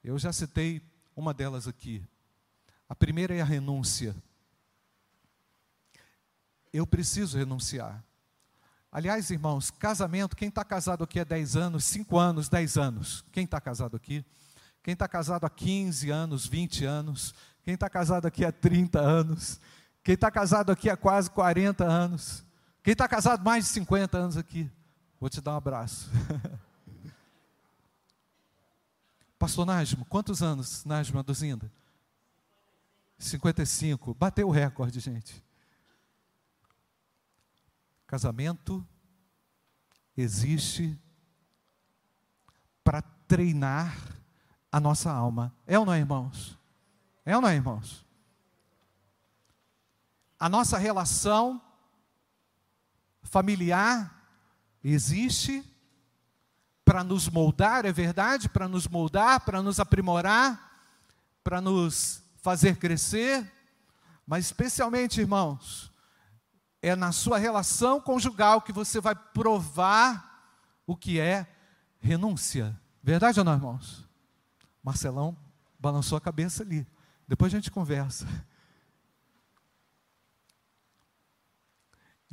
Eu 0.03 0.17
já 0.19 0.33
citei 0.33 0.81
uma 1.15 1.33
delas 1.33 1.67
aqui. 1.67 2.03
A 2.87 2.95
primeira 2.95 3.33
é 3.33 3.41
a 3.41 3.45
renúncia. 3.45 4.15
Eu 6.71 6.85
preciso 6.85 7.37
renunciar. 7.37 8.03
Aliás, 8.91 9.31
irmãos, 9.31 9.71
casamento, 9.71 10.35
quem 10.35 10.49
está 10.49 10.63
casado 10.63 11.03
aqui 11.03 11.19
há 11.19 11.23
10 11.23 11.55
anos, 11.55 11.85
5 11.85 12.17
anos, 12.17 12.49
10 12.49 12.77
anos? 12.77 13.25
Quem 13.31 13.45
está 13.45 13.59
casado 13.59 13.95
aqui? 13.95 14.23
Quem 14.83 14.93
está 14.93 15.07
casado 15.07 15.45
há 15.45 15.49
15 15.49 16.11
anos, 16.11 16.45
20 16.45 16.85
anos? 16.85 17.33
Quem 17.63 17.73
está 17.73 17.89
casado 17.89 18.27
aqui 18.27 18.43
há 18.45 18.51
30 18.51 18.99
anos? 18.99 19.59
Quem 20.03 20.13
está 20.13 20.29
casado 20.29 20.71
aqui 20.71 20.89
há 20.89 20.97
quase 20.97 21.31
40 21.31 21.85
anos? 21.85 22.45
Quem 22.83 22.91
está 22.91 23.07
casado 23.07 23.41
mais 23.45 23.63
de 23.63 23.71
50 23.71 24.17
anos 24.17 24.35
aqui? 24.35 24.69
Vou 25.17 25.29
te 25.29 25.39
dar 25.39 25.53
um 25.53 25.57
abraço. 25.57 26.09
Pastor 29.39 29.65
Najmo, 29.65 30.03
quantos 30.03 30.43
anos, 30.43 30.83
Najmo 30.83 31.17
Aduzinda? 31.17 31.71
55. 33.17 34.13
Bateu 34.13 34.49
o 34.49 34.51
recorde, 34.51 34.99
gente. 34.99 35.41
Casamento 38.05 38.85
existe 40.17 40.99
para 42.83 43.01
treinar 43.01 43.97
a 44.69 44.77
nossa 44.77 45.09
alma. 45.09 45.55
É 45.65 45.79
ou 45.79 45.85
não 45.85 45.93
é, 45.93 45.99
irmãos? 45.99 46.59
É 47.25 47.33
ou 47.33 47.41
não 47.41 47.47
é, 47.47 47.55
irmãos? 47.55 48.05
A 50.37 50.49
nossa 50.49 50.77
relação 50.77 51.62
familiar 53.23 54.23
existe 54.83 55.63
para 56.85 57.03
nos 57.03 57.29
moldar, 57.29 57.85
é 57.85 57.91
verdade? 57.91 58.49
Para 58.49 58.67
nos 58.67 58.87
moldar, 58.87 59.39
para 59.41 59.61
nos 59.61 59.79
aprimorar, 59.79 60.71
para 61.43 61.61
nos 61.61 62.21
fazer 62.41 62.77
crescer, 62.77 63.49
mas 64.27 64.45
especialmente, 64.45 65.21
irmãos, 65.21 65.91
é 66.81 66.95
na 66.95 67.11
sua 67.11 67.37
relação 67.37 68.01
conjugal 68.01 68.61
que 68.61 68.73
você 68.73 68.99
vai 68.99 69.15
provar 69.15 70.33
o 70.85 70.95
que 70.95 71.19
é 71.19 71.47
renúncia. 71.99 72.77
Verdade 73.01 73.39
ou 73.39 73.45
não, 73.45 73.53
irmãos? 73.53 74.07
Marcelão 74.83 75.37
balançou 75.79 76.17
a 76.17 76.21
cabeça 76.21 76.63
ali. 76.63 76.85
Depois 77.27 77.53
a 77.53 77.57
gente 77.57 77.71
conversa. 77.71 78.27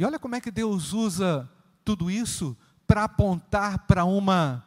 E 0.00 0.04
olha 0.06 0.18
como 0.18 0.34
é 0.34 0.40
que 0.40 0.50
Deus 0.50 0.94
usa 0.94 1.46
tudo 1.84 2.10
isso 2.10 2.56
para 2.86 3.04
apontar 3.04 3.80
para 3.80 4.02
uma 4.06 4.64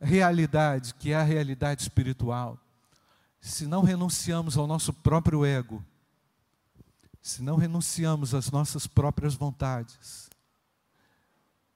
realidade, 0.00 0.92
que 0.94 1.12
é 1.12 1.14
a 1.14 1.22
realidade 1.22 1.82
espiritual. 1.82 2.58
Se 3.40 3.68
não 3.68 3.84
renunciamos 3.84 4.56
ao 4.56 4.66
nosso 4.66 4.92
próprio 4.92 5.46
ego, 5.46 5.80
se 7.22 7.40
não 7.40 7.54
renunciamos 7.54 8.34
às 8.34 8.50
nossas 8.50 8.84
próprias 8.84 9.36
vontades, 9.36 10.28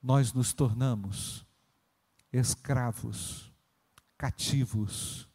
nós 0.03 0.33
nos 0.33 0.53
tornamos 0.53 1.47
escravos, 2.33 3.53
cativos 4.17 5.29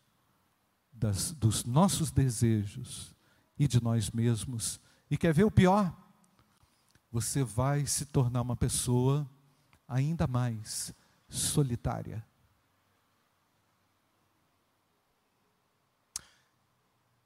das, 0.91 1.32
dos 1.32 1.63
nossos 1.63 2.12
desejos 2.12 3.15
e 3.58 3.69
de 3.69 3.82
nós 3.82 4.12
mesmos. 4.12 4.82
E 5.10 5.15
quer 5.15 5.34
ver 5.34 5.45
o 5.45 5.52
pior? 5.52 6.03
Você 7.13 7.43
vai 7.43 7.86
se 7.86 8.08
tornar 8.08 8.41
uma 8.41 8.56
pessoa 8.56 9.30
ainda 9.88 10.26
mais 10.26 10.91
solitária. 11.30 12.26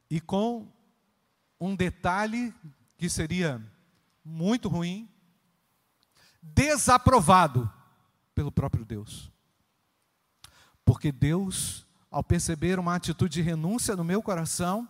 E 0.10 0.20
com 0.20 0.68
um 1.58 1.74
detalhe 1.74 2.54
que 2.98 3.10
seria 3.10 3.66
muito 4.26 4.68
ruim, 4.68 5.10
desaprovado 6.42 7.72
pelo 8.36 8.52
próprio 8.52 8.84
Deus. 8.84 9.32
Porque 10.84 11.14
Deus, 11.14 11.88
ao 12.12 12.26
perceber 12.26 12.78
uma 12.78 12.96
atitude 12.96 13.36
de 13.36 13.42
renúncia 13.42 13.96
no 13.96 14.04
meu 14.04 14.22
coração, 14.22 14.86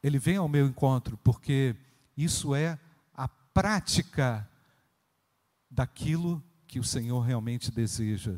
Ele 0.00 0.20
vem 0.20 0.36
ao 0.36 0.48
meu 0.48 0.64
encontro, 0.64 1.16
porque 1.24 1.74
isso 2.16 2.54
é 2.54 2.78
prática 3.52 4.48
daquilo 5.70 6.42
que 6.66 6.78
o 6.78 6.84
Senhor 6.84 7.20
realmente 7.20 7.70
deseja 7.70 8.36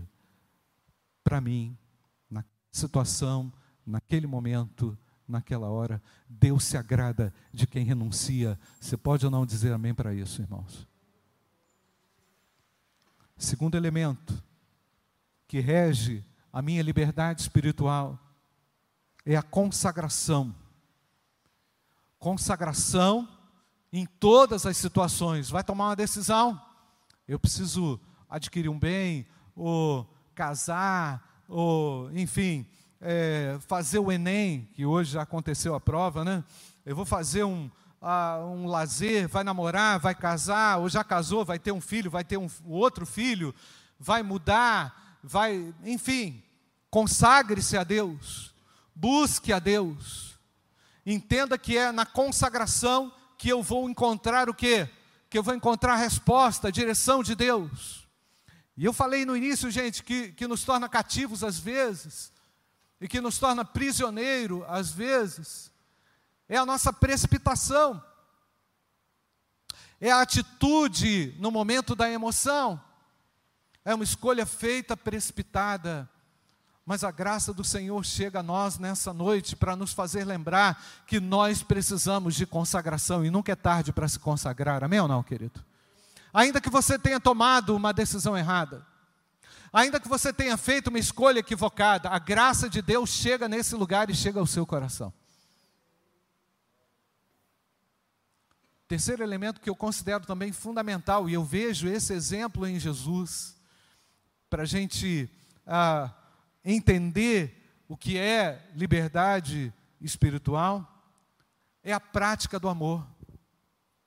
para 1.23 1.41
mim, 1.41 1.77
na 2.29 2.45
situação, 2.71 3.53
naquele 3.87 4.27
momento, 4.27 4.97
naquela 5.27 5.69
hora. 5.69 6.03
Deus 6.29 6.65
se 6.65 6.77
agrada 6.77 7.33
de 7.53 7.67
quem 7.67 7.85
renuncia. 7.85 8.59
Você 8.81 8.97
pode 8.97 9.25
ou 9.25 9.31
não 9.31 9.47
dizer 9.47 9.73
amém 9.73 9.95
para 9.95 10.15
isso, 10.15 10.43
irmãos? 10.43 10.87
Segundo 13.37 13.77
elemento 13.77 14.43
que 15.49 15.61
rege 15.61 16.25
a 16.53 16.63
minha 16.63 16.83
liberdade 16.83 17.43
espiritual 17.43 18.19
é 19.27 19.37
a 19.37 19.43
consagração. 19.43 20.55
Consagração 22.19 23.29
em 23.95 24.07
todas 24.07 24.67
as 24.67 24.77
situações. 24.77 25.49
Vai 25.49 25.63
tomar 25.63 25.91
uma 25.91 25.97
decisão? 25.97 26.61
Eu 27.29 27.39
preciso 27.39 28.01
adquirir 28.29 28.69
um 28.69 28.77
bem, 28.77 29.25
ou 29.55 30.05
casar, 30.35 31.45
ou, 31.49 32.11
enfim, 32.13 32.67
é, 33.01 33.57
fazer 33.69 34.01
o 34.01 34.11
Enem, 34.11 34.69
que 34.75 34.85
hoje 34.85 35.13
já 35.13 35.23
aconteceu 35.23 35.77
a 35.77 35.81
prova, 35.81 36.25
né? 36.25 36.43
Eu 36.85 36.97
vou 36.97 37.05
fazer 37.05 37.45
um, 37.45 37.71
uh, 38.03 38.45
um 38.47 38.67
lazer, 38.67 39.29
vai 39.29 39.45
namorar, 39.45 40.01
vai 40.01 40.15
casar, 40.15 40.79
ou 40.79 40.89
já 40.89 41.05
casou, 41.05 41.45
vai 41.45 41.61
ter 41.61 41.71
um 41.71 41.81
filho, 41.81 42.11
vai 42.11 42.25
ter 42.25 42.37
um 42.37 42.49
outro 42.65 43.07
filho, 43.07 43.55
vai 43.97 44.25
mudar, 44.25 45.19
vai, 45.23 45.73
enfim, 45.85 46.43
consagre-se 46.91 47.77
a 47.77 47.85
Deus, 47.85 48.53
busque 48.93 49.53
a 49.53 49.61
Deus. 49.61 50.37
Entenda 51.07 51.57
que 51.57 51.79
é 51.79 51.93
na 51.93 52.05
consagração 52.05 53.13
que 53.45 53.51
eu 53.51 53.63
vou 53.63 53.91
encontrar 53.91 54.49
o 54.49 54.55
quê? 54.55 54.89
Que 55.29 55.37
eu 55.37 55.43
vou 55.43 55.55
encontrar 55.55 55.93
a 55.93 55.97
resposta, 55.97 56.69
a 56.69 56.71
direção 56.71 57.23
de 57.23 57.35
Deus. 57.35 58.09
E 58.75 58.87
eu 58.87 58.91
falei 58.91 59.27
no 59.27 59.37
início, 59.37 59.71
gente, 59.71 60.03
que, 60.03 60.33
que 60.33 60.49
nos 60.49 60.65
torna 60.65 60.89
cativos 60.89 61.45
às 61.45 61.59
vezes, 61.59 62.33
e 62.99 63.07
que 63.07 63.21
nos 63.21 63.39
torna 63.39 63.63
prisioneiro, 63.63 64.65
às 64.67 64.91
vezes, 64.91 65.71
é 66.49 66.57
a 66.57 66.65
nossa 66.65 66.91
precipitação, 66.91 68.03
é 70.01 70.11
a 70.11 70.23
atitude 70.23 71.37
no 71.39 71.51
momento 71.51 71.95
da 71.95 72.09
emoção, 72.09 72.83
é 73.85 73.95
uma 73.95 74.05
escolha 74.05 74.47
feita 74.47 74.97
precipitada, 74.97 76.09
mas 76.87 77.03
a 77.03 77.11
graça 77.11 77.53
do 77.53 77.65
Senhor 77.65 78.05
chega 78.05 78.41
a 78.41 78.43
nós 78.43 78.79
nessa 78.79 79.13
noite 79.13 79.57
para 79.57 79.75
nos 79.75 79.93
fazer 79.93 80.25
lembrar 80.25 80.83
que 81.07 81.19
nós 81.19 81.63
precisamos 81.63 82.35
de 82.35 82.47
consagração 82.47 83.25
e 83.25 83.31
nunca 83.31 83.53
é 83.53 83.57
tarde 83.57 83.93
para 83.93 84.09
se 84.09 84.19
consagrar, 84.19 84.85
amém 84.85 85.01
ou 85.01 85.09
não, 85.09 85.23
querido? 85.23 85.65
Ainda 86.33 86.61
que 86.61 86.69
você 86.69 86.99
tenha 86.99 87.21
tomado 87.21 87.75
uma 87.75 87.93
decisão 87.93 88.37
errada, 88.37 88.85
Ainda 89.75 89.99
que 89.99 90.07
você 90.07 90.33
tenha 90.33 90.57
feito 90.57 90.87
uma 90.87 91.01
escolha 91.01 91.41
equivocada, 91.41 92.09
a 92.09 92.17
graça 92.21 92.71
de 92.71 92.81
Deus 92.81 93.11
chega 93.11 93.49
nesse 93.49 93.75
lugar 93.75 94.09
e 94.09 94.15
chega 94.15 94.39
ao 94.39 94.47
seu 94.47 94.65
coração. 94.65 95.13
Terceiro 98.87 99.25
elemento 99.25 99.61
que 99.61 99.69
eu 99.69 99.75
considero 99.75 100.25
também 100.25 100.53
fundamental, 100.53 101.29
e 101.29 101.35
eu 101.35 101.43
vejo 101.43 101.89
esse 101.89 102.13
exemplo 102.13 102.65
em 102.65 102.79
Jesus, 102.79 103.57
para 104.49 104.63
a 104.63 104.65
gente 104.65 105.29
ah, 105.67 106.09
entender 106.65 107.83
o 107.89 107.97
que 107.97 108.17
é 108.17 108.71
liberdade 108.75 109.73
espiritual, 110.01 110.91
é 111.83 111.93
a 111.93 112.01
prática 112.01 112.59
do 112.59 112.69
amor, 112.69 113.07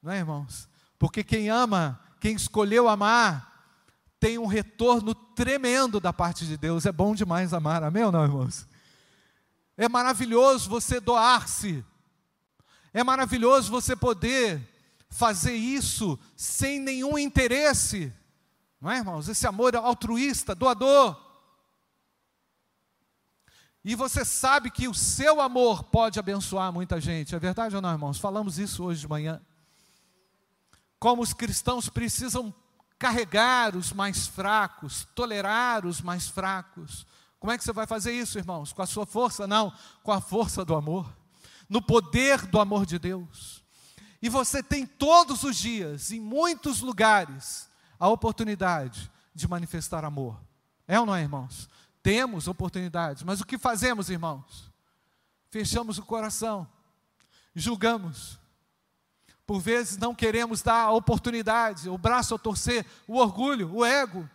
não 0.02 0.12
é, 0.12 0.17
irmãos? 0.17 0.67
Porque 0.98 1.24
quem 1.24 1.50
ama, 1.50 2.00
quem 2.20 2.36
escolheu 2.36 2.88
amar, 2.88 3.48
tem 4.20 4.38
um 4.38 4.48
retorno 4.48 5.13
tremendo 5.13 6.00
da 6.00 6.12
parte 6.12 6.46
de 6.46 6.58
Deus. 6.58 6.86
É 6.86 6.91
bom 6.91 7.13
demais 7.13 7.54
amar, 7.54 7.84
amém 7.84 8.04
ou 8.04 8.12
não, 8.12 8.24
irmãos? 8.24 8.67
É 9.76 9.88
maravilhoso 9.88 10.70
você 10.70 11.00
doar-se. 11.00 11.86
É 12.93 13.04
maravilhoso 13.04 13.70
você 13.70 13.96
poder 13.96 14.60
fazer 15.10 15.54
isso 15.54 16.17
sem 16.36 16.80
nenhum 16.80 17.17
interesse. 17.17 18.12
Não 18.82 18.89
é, 18.89 18.98
irmãos? 18.98 19.28
Esse 19.28 19.46
amor 19.46 19.76
altruísta, 19.76 20.56
doador. 20.56 21.27
E 23.88 23.95
você 23.95 24.26
sabe 24.26 24.69
que 24.69 24.86
o 24.86 24.93
seu 24.93 25.39
amor 25.39 25.82
pode 25.82 26.19
abençoar 26.19 26.73
muita 26.73 27.00
gente. 27.00 27.34
É 27.34 27.39
verdade 27.39 27.73
ou 27.73 27.82
não, 27.82 27.89
irmãos? 27.89 28.19
Falamos 28.19 28.60
isso 28.60 28.84
hoje 28.84 29.00
de 29.00 29.08
manhã. 29.08 29.41
Como 31.00 31.21
os 31.21 31.32
cristãos 31.32 31.88
precisam 31.88 32.54
carregar 33.00 33.78
os 33.78 33.93
mais 33.93 34.28
fracos, 34.28 35.08
tolerar 35.15 35.86
os 35.86 36.02
mais 36.02 36.28
fracos. 36.28 37.08
Como 37.39 37.50
é 37.50 37.58
que 37.58 37.63
você 37.63 37.71
vai 37.71 37.88
fazer 37.88 38.12
isso, 38.12 38.38
irmãos? 38.38 38.73
Com 38.73 38.82
a 38.82 38.86
sua 38.86 39.06
força? 39.06 39.47
Não, 39.47 39.71
com 40.04 40.12
a 40.12 40.19
força 40.19 40.65
do 40.65 40.76
amor, 40.76 41.10
no 41.69 41.82
poder 41.82 42.45
do 42.45 42.60
amor 42.60 42.86
de 42.86 43.00
Deus. 43.00 43.63
E 44.21 44.28
você 44.28 44.62
tem 44.62 44.86
todos 44.86 45.45
os 45.45 45.56
dias, 45.56 46.12
em 46.12 46.19
muitos 46.19 46.82
lugares, 46.82 47.69
a 47.97 48.10
oportunidade 48.10 49.10
de 49.34 49.47
manifestar 49.47 50.04
amor. 50.04 50.38
É 50.86 51.00
ou 51.00 51.06
não 51.06 51.15
é, 51.15 51.21
irmãos? 51.21 51.69
Temos 52.08 52.48
oportunidades, 52.48 53.22
mas 53.22 53.41
o 53.41 53.46
que 53.46 53.58
fazemos, 53.58 54.10
irmãos? 54.10 54.72
Fechamos 55.50 55.98
o 55.98 56.06
coração, 56.06 56.65
julgamos, 57.54 58.39
por 59.46 59.60
vezes 59.60 59.98
não 59.98 60.15
queremos 60.15 60.62
dar 60.62 60.84
a 60.84 60.91
oportunidade, 60.91 61.89
o 61.89 61.98
braço 61.98 62.34
a 62.34 62.39
torcer, 62.39 62.86
o 63.10 63.17
orgulho, 63.17 63.76
o 63.76 63.84
ego. 63.84 64.30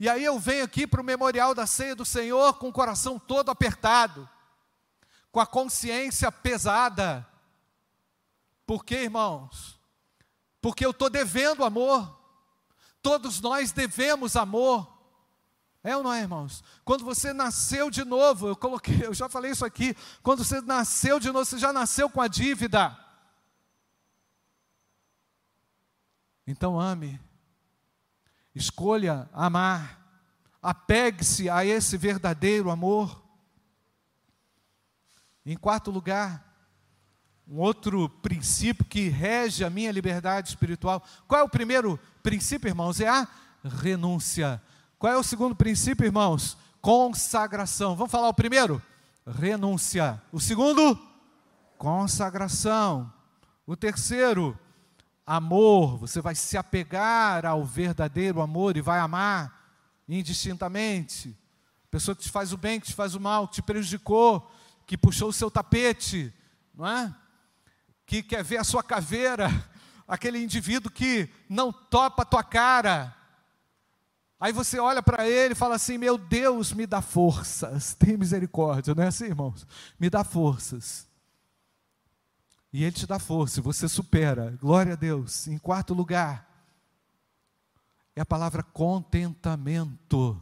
E 0.00 0.08
aí 0.08 0.24
eu 0.24 0.36
venho 0.40 0.64
aqui 0.64 0.84
para 0.84 1.00
o 1.00 1.04
memorial 1.04 1.54
da 1.54 1.64
ceia 1.64 1.94
do 1.94 2.04
Senhor 2.04 2.54
com 2.54 2.70
o 2.70 2.72
coração 2.72 3.20
todo 3.20 3.52
apertado, 3.52 4.28
com 5.30 5.38
a 5.38 5.46
consciência 5.46 6.32
pesada. 6.32 7.24
Por 8.66 8.84
quê, 8.84 9.04
irmãos? 9.04 9.78
Porque 10.60 10.84
eu 10.84 10.90
estou 10.90 11.08
devendo 11.08 11.64
amor. 11.64 12.20
Todos 13.00 13.40
nós 13.40 13.70
devemos 13.70 14.34
amor. 14.34 14.95
É 15.86 15.96
ou 15.96 16.02
não 16.02 16.12
é, 16.12 16.20
irmãos? 16.20 16.64
Quando 16.84 17.04
você 17.04 17.32
nasceu 17.32 17.92
de 17.92 18.04
novo, 18.04 18.48
eu 18.48 18.56
coloquei, 18.56 19.06
eu 19.06 19.14
já 19.14 19.28
falei 19.28 19.52
isso 19.52 19.64
aqui, 19.64 19.96
quando 20.20 20.42
você 20.42 20.60
nasceu 20.60 21.20
de 21.20 21.28
novo, 21.28 21.44
você 21.44 21.58
já 21.58 21.72
nasceu 21.72 22.10
com 22.10 22.20
a 22.20 22.26
dívida. 22.26 22.98
Então 26.44 26.80
ame, 26.80 27.20
escolha 28.52 29.30
amar, 29.32 30.04
apegue-se 30.60 31.48
a 31.48 31.64
esse 31.64 31.96
verdadeiro 31.96 32.68
amor. 32.68 33.22
Em 35.44 35.56
quarto 35.56 35.92
lugar, 35.92 36.52
um 37.46 37.60
outro 37.60 38.08
princípio 38.08 38.84
que 38.84 39.08
rege 39.08 39.64
a 39.64 39.70
minha 39.70 39.92
liberdade 39.92 40.48
espiritual. 40.48 41.00
Qual 41.28 41.40
é 41.40 41.44
o 41.44 41.48
primeiro 41.48 41.96
princípio, 42.24 42.66
irmãos? 42.66 43.00
É 43.00 43.08
a 43.08 43.28
renúncia. 43.62 44.60
Qual 45.06 45.14
é 45.14 45.18
o 45.18 45.22
segundo 45.22 45.54
princípio, 45.54 46.04
irmãos? 46.04 46.58
Consagração. 46.80 47.94
Vamos 47.94 48.10
falar 48.10 48.28
o 48.28 48.34
primeiro? 48.34 48.82
Renúncia. 49.24 50.20
O 50.32 50.40
segundo? 50.40 50.98
Consagração. 51.78 53.12
O 53.64 53.76
terceiro? 53.76 54.58
amor, 55.24 55.96
você 55.96 56.20
vai 56.20 56.34
se 56.34 56.56
apegar 56.56 57.46
ao 57.46 57.64
verdadeiro 57.64 58.40
amor 58.40 58.76
e 58.76 58.80
vai 58.80 58.98
amar 58.98 59.70
indistintamente. 60.08 61.38
Pessoa 61.88 62.16
que 62.16 62.24
te 62.24 62.28
faz 62.28 62.52
o 62.52 62.56
bem, 62.56 62.80
que 62.80 62.88
te 62.88 62.94
faz 62.94 63.14
o 63.14 63.20
mal, 63.20 63.46
que 63.46 63.54
te 63.54 63.62
prejudicou, 63.62 64.50
que 64.84 64.98
puxou 64.98 65.28
o 65.28 65.32
seu 65.32 65.48
tapete, 65.48 66.34
não 66.74 66.84
é? 66.84 67.14
Que 68.04 68.24
quer 68.24 68.42
ver 68.42 68.56
a 68.56 68.64
sua 68.64 68.82
caveira, 68.82 69.48
aquele 70.08 70.42
indivíduo 70.42 70.90
que 70.90 71.30
não 71.48 71.72
topa 71.72 72.22
a 72.22 72.26
tua 72.26 72.42
cara. 72.42 73.15
Aí 74.38 74.52
você 74.52 74.78
olha 74.78 75.02
para 75.02 75.28
ele 75.28 75.52
e 75.52 75.56
fala 75.56 75.76
assim: 75.76 75.96
Meu 75.96 76.18
Deus, 76.18 76.72
me 76.72 76.86
dá 76.86 77.00
forças, 77.00 77.94
tem 77.98 78.16
misericórdia, 78.16 78.94
não 78.94 79.02
é 79.02 79.08
assim, 79.08 79.24
irmãos? 79.24 79.66
Me 79.98 80.10
dá 80.10 80.22
forças. 80.22 81.06
E 82.72 82.84
Ele 82.84 82.92
te 82.92 83.06
dá 83.06 83.18
força, 83.18 83.62
você 83.62 83.88
supera. 83.88 84.56
Glória 84.60 84.92
a 84.92 84.96
Deus. 84.96 85.48
Em 85.48 85.56
quarto 85.56 85.94
lugar, 85.94 86.46
é 88.14 88.20
a 88.20 88.26
palavra 88.26 88.62
contentamento. 88.62 90.38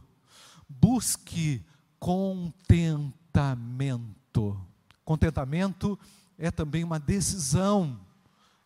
Busque 0.69 1.65
contentamento. 2.01 4.61
Contentamento 5.05 5.97
é 6.37 6.51
também 6.51 6.83
uma 6.83 6.99
decisão, 6.99 8.01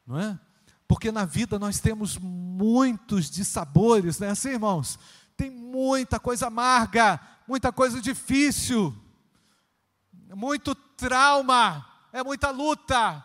não 0.07 0.19
é? 0.19 0.41
Porque 0.87 1.13
na 1.13 1.27
vida 1.27 1.59
nós 1.59 1.79
temos 1.79 2.17
muitos 2.17 3.31
dissabores, 3.31 4.19
não 4.19 4.29
é 4.29 4.31
assim, 4.31 4.49
irmãos? 4.49 4.99
Tem 5.39 5.49
muita 5.49 6.19
coisa 6.19 6.49
amarga, 6.49 7.21
muita 7.47 7.71
coisa 7.71 8.01
difícil, 8.01 8.93
muito 10.35 10.75
trauma, 10.75 11.87
é 12.13 12.25
muita 12.25 12.51
luta, 12.51 13.25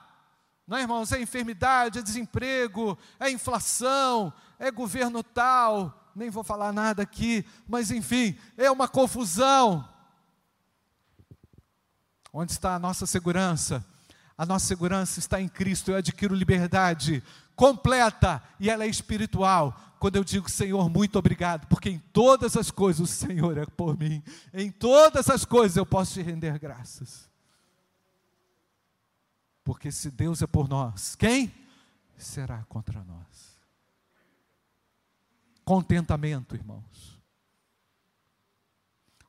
não 0.67 0.77
é, 0.77 0.81
irmãos? 0.81 1.11
É 1.11 1.19
enfermidade, 1.19 1.97
é 1.97 2.03
desemprego, 2.03 2.95
é 3.19 3.31
inflação, 3.31 4.31
é 4.59 4.69
governo 4.69 5.23
tal, 5.23 6.11
nem 6.15 6.29
vou 6.29 6.43
falar 6.43 6.71
nada 6.71 7.01
aqui, 7.01 7.43
mas 7.67 7.89
enfim, 7.89 8.37
é 8.55 8.69
uma 8.69 8.87
confusão. 8.87 9.89
Onde 12.31 12.51
está 12.51 12.75
a 12.75 12.79
nossa 12.79 13.07
segurança? 13.07 13.83
A 14.37 14.45
nossa 14.45 14.67
segurança 14.67 15.17
está 15.17 15.41
em 15.41 15.47
Cristo. 15.47 15.89
Eu 15.89 15.97
adquiro 15.97 16.35
liberdade 16.35 17.23
completa 17.55 18.41
e 18.59 18.69
ela 18.69 18.83
é 18.83 18.87
espiritual. 18.87 19.92
Quando 20.03 20.17
eu 20.17 20.23
digo, 20.25 20.49
Senhor, 20.49 20.89
muito 20.89 21.17
obrigado, 21.17 21.65
porque 21.67 21.89
em 21.89 21.97
todas 21.97 22.57
as 22.57 22.69
coisas 22.69 22.99
o 22.99 23.07
Senhor 23.07 23.57
é 23.57 23.65
por 23.65 23.97
mim. 23.97 24.21
Em 24.53 24.69
todas 24.69 25.29
as 25.29 25.45
coisas 25.45 25.77
eu 25.77 25.85
posso 25.85 26.15
te 26.15 26.21
render 26.21 26.59
graças. 26.59 27.29
Porque 29.63 29.93
se 29.93 30.11
Deus 30.11 30.41
é 30.41 30.45
por 30.45 30.67
nós, 30.67 31.15
quem 31.15 31.55
será 32.17 32.65
contra 32.65 33.01
nós? 33.05 33.57
Contentamento, 35.63 36.53
irmãos. 36.53 37.17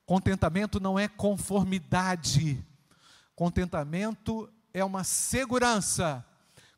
Contentamento 0.05 0.81
não 0.81 0.99
é 0.99 1.07
conformidade. 1.07 2.67
Contentamento 3.37 4.53
é 4.73 4.85
uma 4.85 5.05
segurança. 5.05 6.27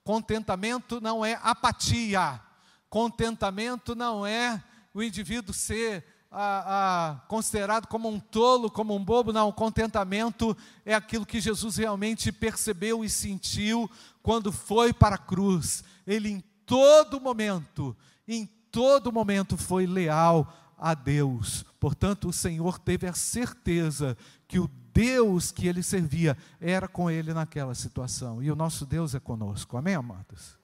Contentamento 0.04 1.00
não 1.00 1.24
é 1.24 1.40
apatia. 1.42 2.42
Contentamento 2.88 3.94
não 3.94 4.27
é 4.27 4.62
o 4.94 5.03
indivíduo 5.03 5.55
ser 5.55 6.05
ah, 6.31 6.64
ah, 6.66 7.27
considerado 7.29 7.87
como 7.87 8.09
um 8.09 8.20
tolo, 8.20 8.70
como 8.70 8.94
um 8.94 9.05
bobo. 9.05 9.33
Não, 9.33 9.51
contentamento 9.53 10.57
é 10.85 10.94
aquilo 10.94 11.27
que 11.27 11.40
Jesus 11.40 11.77
realmente 11.77 12.31
percebeu 12.31 13.05
e 13.05 13.09
sentiu 13.09 13.90
quando 14.22 14.53
foi 14.53 14.92
para 14.92 15.16
a 15.16 15.18
cruz. 15.18 15.85
Ele 16.07 16.31
em 16.31 16.40
todo 16.64 17.20
momento, 17.20 17.96
em 18.27 18.46
todo 18.70 19.12
momento 19.12 19.57
foi 19.57 19.87
leal 19.87 20.53
a 20.77 20.94
Deus. 20.94 21.64
Portanto, 21.81 22.29
o 22.29 22.33
Senhor 22.33 22.79
teve 22.79 23.07
a 23.07 23.14
certeza 23.14 24.16
que 24.46 24.59
o 24.59 24.68
Deus 24.92 25.51
que 25.51 25.68
ele 25.68 25.83
servia 25.83 26.37
era 26.61 26.88
com 26.88 27.11
ele 27.11 27.33
naquela 27.33 27.75
situação. 27.75 28.42
E 28.42 28.51
o 28.51 28.57
nosso 28.57 28.85
Deus 28.85 29.14
é 29.14 29.20
conosco. 29.20 29.77
Amém, 29.77 29.94
amados? 29.94 30.55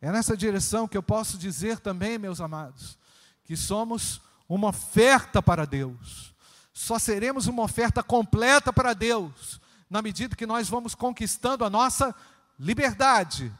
É 0.00 0.10
nessa 0.10 0.36
direção 0.36 0.88
que 0.88 0.96
eu 0.96 1.02
posso 1.02 1.36
dizer 1.36 1.78
também, 1.78 2.18
meus 2.18 2.40
amados, 2.40 2.98
que 3.44 3.56
somos 3.56 4.20
uma 4.48 4.68
oferta 4.68 5.42
para 5.42 5.66
Deus. 5.66 6.34
Só 6.72 6.98
seremos 6.98 7.46
uma 7.46 7.62
oferta 7.62 8.02
completa 8.02 8.72
para 8.72 8.94
Deus 8.94 9.60
na 9.90 10.00
medida 10.00 10.36
que 10.36 10.46
nós 10.46 10.68
vamos 10.68 10.94
conquistando 10.94 11.64
a 11.64 11.70
nossa 11.70 12.14
liberdade. 12.58 13.52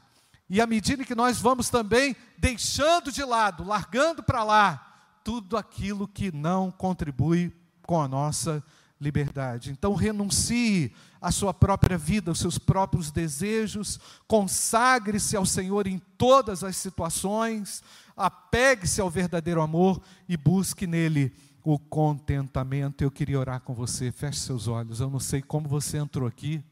E 0.49 0.59
à 0.59 0.65
medida 0.65 1.05
que 1.05 1.13
nós 1.13 1.39
vamos 1.39 1.69
também 1.69 2.15
deixando 2.37 3.11
de 3.11 3.23
lado, 3.23 3.63
largando 3.63 4.23
para 4.23 4.43
lá 4.43 4.87
tudo 5.23 5.55
aquilo 5.55 6.07
que 6.07 6.31
não 6.31 6.71
contribui 6.71 7.55
com 7.83 8.01
a 8.01 8.07
nossa 8.07 8.53
liberdade 8.53 8.80
liberdade. 9.01 9.71
Então 9.71 9.95
renuncie 9.95 10.93
à 11.19 11.31
sua 11.31 11.53
própria 11.53 11.97
vida, 11.97 12.29
aos 12.29 12.39
seus 12.39 12.59
próprios 12.59 13.11
desejos, 13.11 13.99
consagre-se 14.27 15.35
ao 15.35 15.45
Senhor 15.45 15.87
em 15.87 15.97
todas 16.17 16.63
as 16.63 16.77
situações, 16.77 17.83
apegue-se 18.15 19.01
ao 19.01 19.09
verdadeiro 19.09 19.61
amor 19.61 19.99
e 20.29 20.37
busque 20.37 20.85
nele 20.85 21.33
o 21.63 21.79
contentamento. 21.79 23.03
Eu 23.03 23.11
queria 23.11 23.39
orar 23.39 23.61
com 23.61 23.73
você, 23.73 24.11
feche 24.11 24.39
seus 24.39 24.67
olhos. 24.67 24.99
Eu 24.99 25.09
não 25.09 25.19
sei 25.19 25.41
como 25.41 25.67
você 25.67 25.97
entrou 25.97 26.27
aqui. 26.27 26.63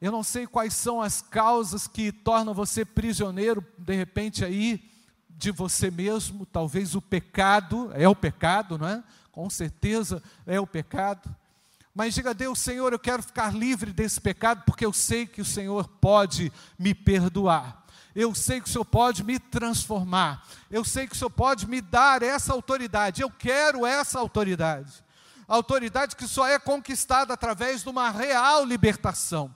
Eu 0.00 0.12
não 0.12 0.22
sei 0.22 0.46
quais 0.46 0.74
são 0.74 1.00
as 1.00 1.22
causas 1.22 1.86
que 1.86 2.12
tornam 2.12 2.52
você 2.52 2.84
prisioneiro, 2.84 3.64
de 3.78 3.94
repente, 3.94 4.44
aí, 4.44 4.90
de 5.30 5.50
você 5.50 5.90
mesmo. 5.90 6.44
Talvez 6.44 6.94
o 6.94 7.00
pecado, 7.00 7.90
é 7.94 8.06
o 8.06 8.14
pecado, 8.14 8.76
não 8.76 8.86
é? 8.86 9.02
Com 9.34 9.50
certeza 9.50 10.22
é 10.46 10.60
o 10.60 10.66
pecado. 10.66 11.34
Mas 11.92 12.14
diga 12.14 12.30
a 12.30 12.32
Deus, 12.32 12.60
Senhor, 12.60 12.92
eu 12.92 12.98
quero 13.00 13.20
ficar 13.20 13.52
livre 13.52 13.92
desse 13.92 14.20
pecado, 14.20 14.62
porque 14.64 14.86
eu 14.86 14.92
sei 14.92 15.26
que 15.26 15.40
o 15.40 15.44
Senhor 15.44 15.88
pode 16.00 16.52
me 16.78 16.94
perdoar. 16.94 17.84
Eu 18.14 18.32
sei 18.32 18.60
que 18.60 18.68
o 18.68 18.72
Senhor 18.72 18.84
pode 18.84 19.24
me 19.24 19.40
transformar. 19.40 20.46
Eu 20.70 20.84
sei 20.84 21.08
que 21.08 21.16
o 21.16 21.18
Senhor 21.18 21.30
pode 21.30 21.66
me 21.68 21.80
dar 21.80 22.22
essa 22.22 22.52
autoridade. 22.52 23.22
Eu 23.22 23.30
quero 23.30 23.84
essa 23.84 24.20
autoridade. 24.20 25.04
Autoridade 25.48 26.14
que 26.14 26.28
só 26.28 26.46
é 26.46 26.56
conquistada 26.56 27.34
através 27.34 27.82
de 27.82 27.88
uma 27.88 28.10
real 28.10 28.64
libertação. 28.64 29.52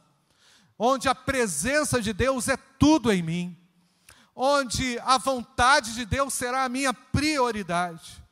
Onde 0.76 1.08
a 1.08 1.14
presença 1.14 2.02
de 2.02 2.12
Deus 2.12 2.48
é 2.48 2.56
tudo 2.56 3.12
em 3.12 3.22
mim. 3.22 3.56
Onde 4.34 4.98
a 5.04 5.18
vontade 5.18 5.94
de 5.94 6.04
Deus 6.04 6.34
será 6.34 6.64
a 6.64 6.68
minha 6.68 6.92
prioridade 6.92 8.27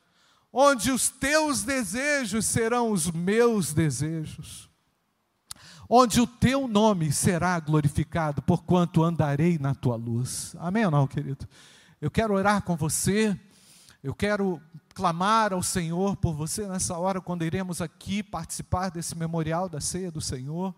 onde 0.59 0.89
os 0.89 1.07
teus 1.07 1.61
desejos 1.61 2.43
serão 2.47 2.89
os 2.89 3.11
meus 3.11 3.75
desejos, 3.75 4.67
onde 5.87 6.19
o 6.19 6.25
teu 6.25 6.67
nome 6.67 7.11
será 7.11 7.59
glorificado, 7.59 8.41
porquanto 8.41 9.03
andarei 9.03 9.59
na 9.59 9.75
tua 9.75 9.95
luz. 9.95 10.55
Amém 10.57 10.83
ou 10.83 10.89
não, 10.89 11.05
querido? 11.05 11.47
Eu 12.01 12.09
quero 12.09 12.33
orar 12.33 12.63
com 12.63 12.75
você, 12.75 13.39
eu 14.03 14.15
quero 14.15 14.59
clamar 14.95 15.53
ao 15.53 15.61
Senhor 15.61 16.15
por 16.15 16.33
você 16.33 16.67
nessa 16.67 16.97
hora, 16.97 17.21
quando 17.21 17.45
iremos 17.45 17.79
aqui 17.79 18.23
participar 18.23 18.89
desse 18.89 19.15
memorial 19.15 19.69
da 19.69 19.79
ceia 19.79 20.09
do 20.09 20.19
Senhor. 20.19 20.73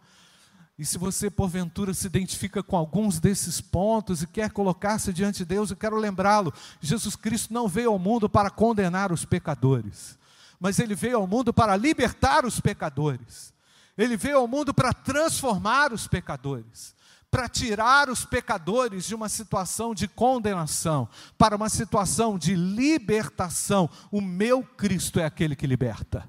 E 0.79 0.85
se 0.85 0.97
você, 0.97 1.29
porventura, 1.29 1.93
se 1.93 2.07
identifica 2.07 2.63
com 2.63 2.77
alguns 2.77 3.19
desses 3.19 3.59
pontos 3.59 4.23
e 4.23 4.27
quer 4.27 4.49
colocar-se 4.49 5.11
diante 5.11 5.39
de 5.39 5.45
Deus, 5.45 5.69
eu 5.69 5.75
quero 5.75 5.97
lembrá-lo: 5.97 6.53
Jesus 6.79 7.17
Cristo 7.17 7.53
não 7.53 7.67
veio 7.67 7.91
ao 7.91 7.99
mundo 7.99 8.29
para 8.29 8.49
condenar 8.49 9.11
os 9.11 9.25
pecadores, 9.25 10.17
mas 10.57 10.79
ele 10.79 10.95
veio 10.95 11.17
ao 11.17 11.27
mundo 11.27 11.53
para 11.53 11.75
libertar 11.75 12.45
os 12.45 12.61
pecadores. 12.61 13.53
Ele 13.97 14.15
veio 14.15 14.37
ao 14.37 14.47
mundo 14.47 14.73
para 14.73 14.93
transformar 14.93 15.91
os 15.91 16.07
pecadores, 16.07 16.95
para 17.29 17.49
tirar 17.49 18.09
os 18.09 18.23
pecadores 18.23 19.05
de 19.05 19.13
uma 19.13 19.27
situação 19.27 19.93
de 19.93 20.07
condenação 20.07 21.09
para 21.37 21.57
uma 21.57 21.67
situação 21.67 22.37
de 22.39 22.55
libertação. 22.55 23.89
O 24.09 24.21
meu 24.21 24.63
Cristo 24.63 25.19
é 25.19 25.25
aquele 25.25 25.57
que 25.57 25.67
liberta. 25.67 26.25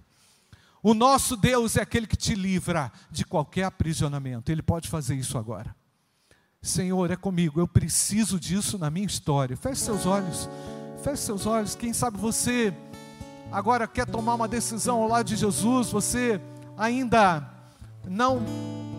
O 0.82 0.94
nosso 0.94 1.36
Deus 1.36 1.76
é 1.76 1.82
aquele 1.82 2.06
que 2.06 2.16
te 2.16 2.34
livra 2.34 2.90
de 3.10 3.24
qualquer 3.24 3.64
aprisionamento. 3.64 4.50
Ele 4.50 4.62
pode 4.62 4.88
fazer 4.88 5.14
isso 5.14 5.36
agora. 5.36 5.74
Senhor, 6.62 7.10
é 7.10 7.16
comigo, 7.16 7.60
eu 7.60 7.68
preciso 7.68 8.38
disso 8.38 8.78
na 8.78 8.90
minha 8.90 9.06
história. 9.06 9.56
Feche 9.56 9.80
seus 9.80 10.06
olhos, 10.06 10.48
feche 11.02 11.22
seus 11.22 11.46
olhos. 11.46 11.74
Quem 11.74 11.92
sabe 11.92 12.18
você 12.18 12.74
agora 13.50 13.86
quer 13.86 14.06
tomar 14.06 14.34
uma 14.34 14.48
decisão 14.48 15.02
ao 15.02 15.08
lado 15.08 15.26
de 15.26 15.36
Jesus, 15.36 15.90
você 15.90 16.40
ainda 16.76 17.46
não 18.06 18.42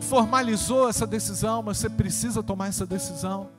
formalizou 0.02 0.90
essa 0.90 1.06
decisão, 1.06 1.62
mas 1.64 1.78
você 1.78 1.90
precisa 1.90 2.44
tomar 2.44 2.68
essa 2.68 2.86
decisão. 2.86 3.50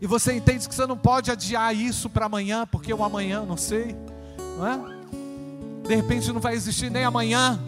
E 0.00 0.06
você 0.06 0.32
entende 0.32 0.68
que 0.68 0.74
você 0.74 0.86
não 0.86 0.96
pode 0.96 1.30
adiar 1.30 1.74
isso 1.74 2.08
para 2.08 2.26
amanhã, 2.26 2.66
porque 2.66 2.92
o 2.92 3.02
amanhã 3.02 3.44
não 3.44 3.56
sei, 3.56 3.96
não 4.56 4.66
é? 4.66 4.97
De 5.88 5.94
repente 5.94 6.30
não 6.30 6.40
vai 6.40 6.54
existir 6.54 6.90
nem 6.90 7.02
amanhã. 7.02 7.58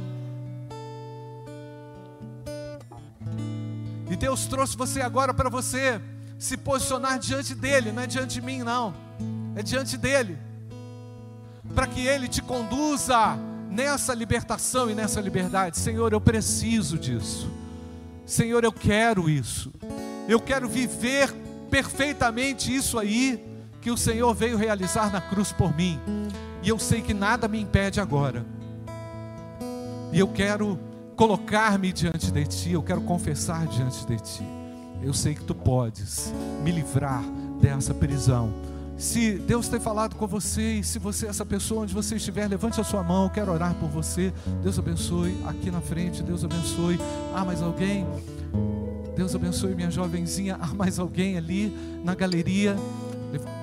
E 4.10 4.14
Deus 4.14 4.44
trouxe 4.44 4.76
você 4.76 5.00
agora 5.00 5.32
para 5.32 5.48
você 5.48 5.98
se 6.38 6.56
posicionar 6.56 7.18
diante 7.18 7.54
dele, 7.54 7.92
não 7.92 8.02
é 8.02 8.06
diante 8.06 8.34
de 8.34 8.42
mim, 8.42 8.58
não, 8.62 8.92
é 9.56 9.62
diante 9.62 9.96
dele, 9.96 10.36
para 11.74 11.86
que 11.86 12.06
ele 12.06 12.28
te 12.28 12.42
conduza 12.42 13.38
nessa 13.70 14.12
libertação 14.12 14.90
e 14.90 14.94
nessa 14.94 15.20
liberdade. 15.20 15.78
Senhor, 15.78 16.12
eu 16.12 16.20
preciso 16.20 16.98
disso, 16.98 17.50
Senhor, 18.26 18.64
eu 18.64 18.72
quero 18.72 19.30
isso, 19.30 19.72
eu 20.28 20.40
quero 20.40 20.68
viver 20.68 21.32
perfeitamente 21.70 22.74
isso 22.74 22.98
aí 22.98 23.42
que 23.80 23.90
o 23.90 23.96
Senhor 23.96 24.34
veio 24.34 24.58
realizar 24.58 25.10
na 25.10 25.22
cruz 25.22 25.52
por 25.52 25.74
mim. 25.74 25.98
E 26.62 26.68
eu 26.68 26.78
sei 26.78 27.00
que 27.00 27.14
nada 27.14 27.48
me 27.48 27.60
impede 27.60 28.00
agora. 28.00 28.44
E 30.12 30.18
eu 30.18 30.28
quero 30.28 30.78
colocar-me 31.16 31.92
diante 31.92 32.30
de 32.30 32.46
Ti, 32.46 32.72
eu 32.72 32.82
quero 32.82 33.00
confessar 33.02 33.66
diante 33.66 34.06
de 34.06 34.16
Ti. 34.16 34.44
Eu 35.02 35.14
sei 35.14 35.34
que 35.34 35.44
Tu 35.44 35.54
podes 35.54 36.32
me 36.62 36.70
livrar 36.70 37.22
dessa 37.60 37.94
prisão. 37.94 38.52
Se 38.96 39.38
Deus 39.38 39.66
tem 39.66 39.80
falado 39.80 40.14
com 40.14 40.26
você, 40.26 40.74
e 40.74 40.84
se 40.84 40.98
você, 40.98 41.26
essa 41.26 41.46
pessoa 41.46 41.82
onde 41.82 41.94
você 41.94 42.16
estiver, 42.16 42.46
levante 42.46 42.78
a 42.80 42.84
sua 42.84 43.02
mão, 43.02 43.24
eu 43.24 43.30
quero 43.30 43.50
orar 43.50 43.74
por 43.74 43.88
você. 43.88 44.30
Deus 44.62 44.78
abençoe 44.78 45.34
aqui 45.46 45.70
na 45.70 45.80
frente, 45.80 46.22
Deus 46.22 46.44
abençoe. 46.44 46.98
Ah, 47.34 47.42
mais 47.42 47.62
alguém? 47.62 48.06
Deus 49.16 49.34
abençoe 49.34 49.74
minha 49.74 49.90
jovenzinha. 49.90 50.58
Ah, 50.60 50.74
mais 50.74 50.98
alguém 50.98 51.38
ali 51.38 51.74
na 52.04 52.14
galeria? 52.14 52.76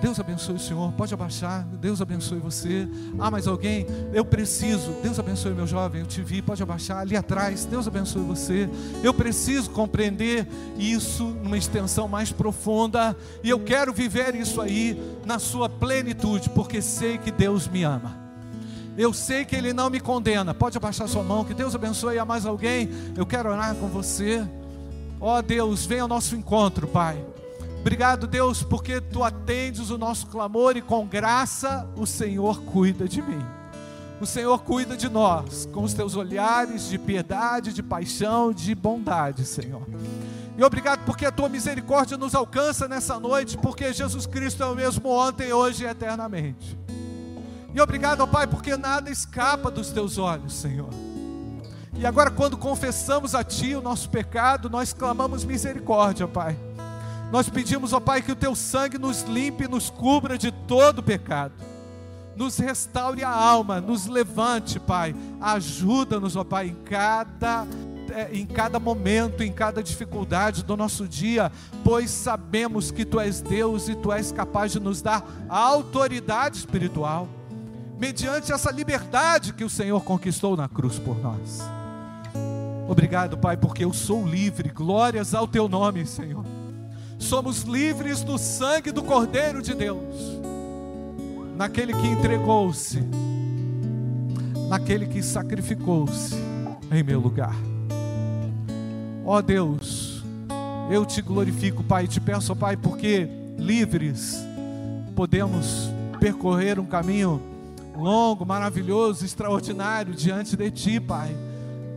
Deus 0.02 0.20
abençoe 0.20 0.56
o 0.56 0.60
Senhor, 0.60 0.92
pode 0.94 1.14
abaixar. 1.14 1.64
Deus 1.80 2.02
abençoe 2.02 2.40
você. 2.40 2.88
Ah, 3.20 3.30
mais 3.30 3.48
alguém? 3.48 3.86
Eu 4.14 4.24
preciso. 4.24 4.92
Deus 5.04 5.20
abençoe 5.20 5.54
meu 5.54 5.68
jovem, 5.68 6.02
eu 6.02 6.08
te 6.08 6.22
vi, 6.22 6.42
pode 6.42 6.62
abaixar. 6.64 7.00
Ali 7.00 7.18
atrás, 7.18 7.66
Deus 7.66 7.88
abençoe 7.88 8.22
você. 8.22 8.70
Eu 9.04 9.14
preciso 9.14 9.70
compreender 9.72 10.48
isso 10.78 11.24
numa 11.24 11.58
extensão 11.58 12.08
mais 12.08 12.32
profunda. 12.32 13.16
E 13.44 13.50
eu 13.50 13.60
quero 13.60 13.94
viver 13.94 14.36
isso 14.36 14.62
aí 14.62 15.00
na 15.26 15.40
sua 15.40 15.68
plenitude, 15.68 16.50
porque 16.52 16.82
sei 16.82 17.18
que 17.18 17.32
Deus 17.32 17.68
me 17.68 17.84
ama. 17.84 18.28
Eu 18.98 19.14
sei 19.14 19.46
que 19.46 19.56
Ele 19.56 19.74
não 19.74 19.90
me 19.90 20.00
condena. 20.00 20.54
Pode 20.54 20.78
abaixar 20.78 21.08
sua 21.08 21.24
mão, 21.24 21.46
que 21.46 21.54
Deus 21.54 21.76
abençoe 21.76 22.18
a 22.18 22.26
mais 22.26 22.46
alguém. 22.46 22.90
Eu 23.16 23.26
quero 23.26 23.50
orar 23.50 23.76
com 23.76 23.88
você. 23.88 24.48
Ó 25.20 25.38
oh, 25.38 25.42
Deus, 25.42 25.86
venha 25.86 26.04
ao 26.04 26.08
nosso 26.08 26.36
encontro, 26.36 26.88
Pai. 26.88 27.24
Obrigado, 27.82 28.28
Deus, 28.28 28.64
porque 28.64 29.00
Tu 29.00 29.24
atendes 29.24 29.90
o 29.90 29.98
nosso 29.98 30.28
clamor 30.28 30.76
e 30.76 30.82
com 30.82 31.08
graça 31.08 31.88
o 31.96 32.06
Senhor 32.06 32.62
cuida 32.62 33.08
de 33.08 33.22
mim. 33.22 33.44
O 34.20 34.26
Senhor 34.26 34.60
cuida 34.64 34.98
de 34.98 35.08
nós 35.08 35.68
com 35.72 35.84
os 35.84 35.94
teus 35.94 36.16
olhares 36.16 36.90
de 36.90 36.98
piedade, 36.98 37.72
de 37.72 37.84
paixão, 37.84 38.52
de 38.52 38.74
bondade, 38.74 39.46
Senhor. 39.46 39.84
E 40.58 40.64
obrigado 40.64 41.06
porque 41.06 41.24
a 41.24 41.32
tua 41.32 41.48
misericórdia 41.48 42.18
nos 42.18 42.34
alcança 42.34 42.88
nessa 42.88 43.20
noite, 43.20 43.58
porque 43.60 43.94
Jesus 43.94 44.26
Cristo 44.26 44.64
é 44.64 44.66
o 44.66 44.76
mesmo 44.76 45.08
ontem, 45.08 45.54
hoje 45.54 45.84
e 45.84 45.88
eternamente. 45.88 46.78
E 47.76 47.80
obrigado, 47.80 48.22
ó 48.22 48.28
Pai, 48.28 48.48
porque 48.48 48.76
nada 48.76 49.12
escapa 49.12 49.70
dos 49.70 49.92
teus 49.92 50.18
olhos, 50.18 50.54
Senhor. 50.54 50.90
E 51.94 52.08
agora, 52.08 52.32
quando 52.32 52.58
confessamos 52.58 53.36
a 53.36 53.44
Ti 53.44 53.76
o 53.76 53.82
nosso 53.82 54.10
pecado, 54.10 54.68
nós 54.68 54.94
clamamos 54.94 55.44
misericórdia, 55.44 56.28
Pai. 56.28 56.58
Nós 57.32 57.50
pedimos, 57.50 57.94
ó 57.94 58.00
Pai, 58.00 58.22
que 58.22 58.32
o 58.32 58.36
Teu 58.36 58.56
sangue 58.56 58.98
nos 58.98 59.24
limpe 59.24 59.68
nos 59.68 59.90
cubra 59.90 60.38
de 60.38 60.52
todo 60.52 61.04
pecado 61.04 61.54
nos 62.38 62.60
restaure 62.60 63.24
a 63.24 63.32
alma, 63.32 63.82
nos 63.82 64.06
levante, 64.06 64.80
Pai. 64.80 65.16
Ajuda-nos, 65.42 66.36
ó 66.36 66.44
Pai, 66.44 66.68
em 66.68 66.76
cada 66.76 67.66
é, 68.12 68.30
em 68.32 68.46
cada 68.46 68.80
momento, 68.80 69.44
em 69.44 69.52
cada 69.52 69.84
dificuldade 69.84 70.64
do 70.64 70.78
nosso 70.78 71.08
dia, 71.08 71.52
pois 71.84 72.10
sabemos 72.10 72.90
que 72.90 73.04
Tu 73.04 73.20
és 73.20 73.42
Deus 73.42 73.90
e 73.90 73.96
Tu 73.96 74.12
és 74.12 74.32
capaz 74.32 74.72
de 74.72 74.80
nos 74.80 75.02
dar 75.02 75.26
autoridade 75.50 76.58
espiritual, 76.58 77.28
mediante 78.00 78.52
essa 78.52 78.72
liberdade 78.72 79.54
que 79.54 79.64
o 79.64 79.70
Senhor 79.70 80.02
conquistou 80.04 80.56
na 80.56 80.70
cruz 80.70 80.98
por 80.98 81.18
nós. 81.20 81.62
Obrigado, 82.88 83.38
Pai, 83.38 83.58
porque 83.58 83.84
eu 83.84 83.92
sou 83.92 84.26
livre, 84.26 84.70
glórias 84.70 85.34
ao 85.34 85.48
Teu 85.48 85.68
nome, 85.68 86.06
Senhor. 86.06 86.57
Somos 87.18 87.64
livres 87.64 88.24
do 88.24 88.38
sangue 88.38 88.92
do 88.92 89.04
Cordeiro 89.04 89.62
de 89.62 89.74
Deus 89.74 90.38
naquele 91.58 91.92
que 91.92 92.08
entregou-se, 92.08 93.04
naquele 94.70 95.08
que 95.08 95.24
sacrificou-se 95.24 96.36
em 96.92 97.02
meu 97.02 97.20
lugar. 97.20 97.56
Ó 99.26 99.38
oh 99.38 99.42
Deus, 99.42 100.24
eu 100.92 101.04
te 101.04 101.20
glorifico, 101.20 101.84
Pai, 101.84 102.08
te 102.08 102.22
peço, 102.22 102.56
Pai, 102.56 102.78
porque 102.78 103.28
livres 103.58 104.38
podemos 105.16 105.92
percorrer 106.20 106.80
um 106.80 106.86
caminho 106.86 107.42
longo, 107.96 108.46
maravilhoso, 108.46 109.26
extraordinário 109.26 110.14
diante 110.14 110.56
de 110.56 110.70
Ti, 110.70 111.00
Pai. 111.00 111.36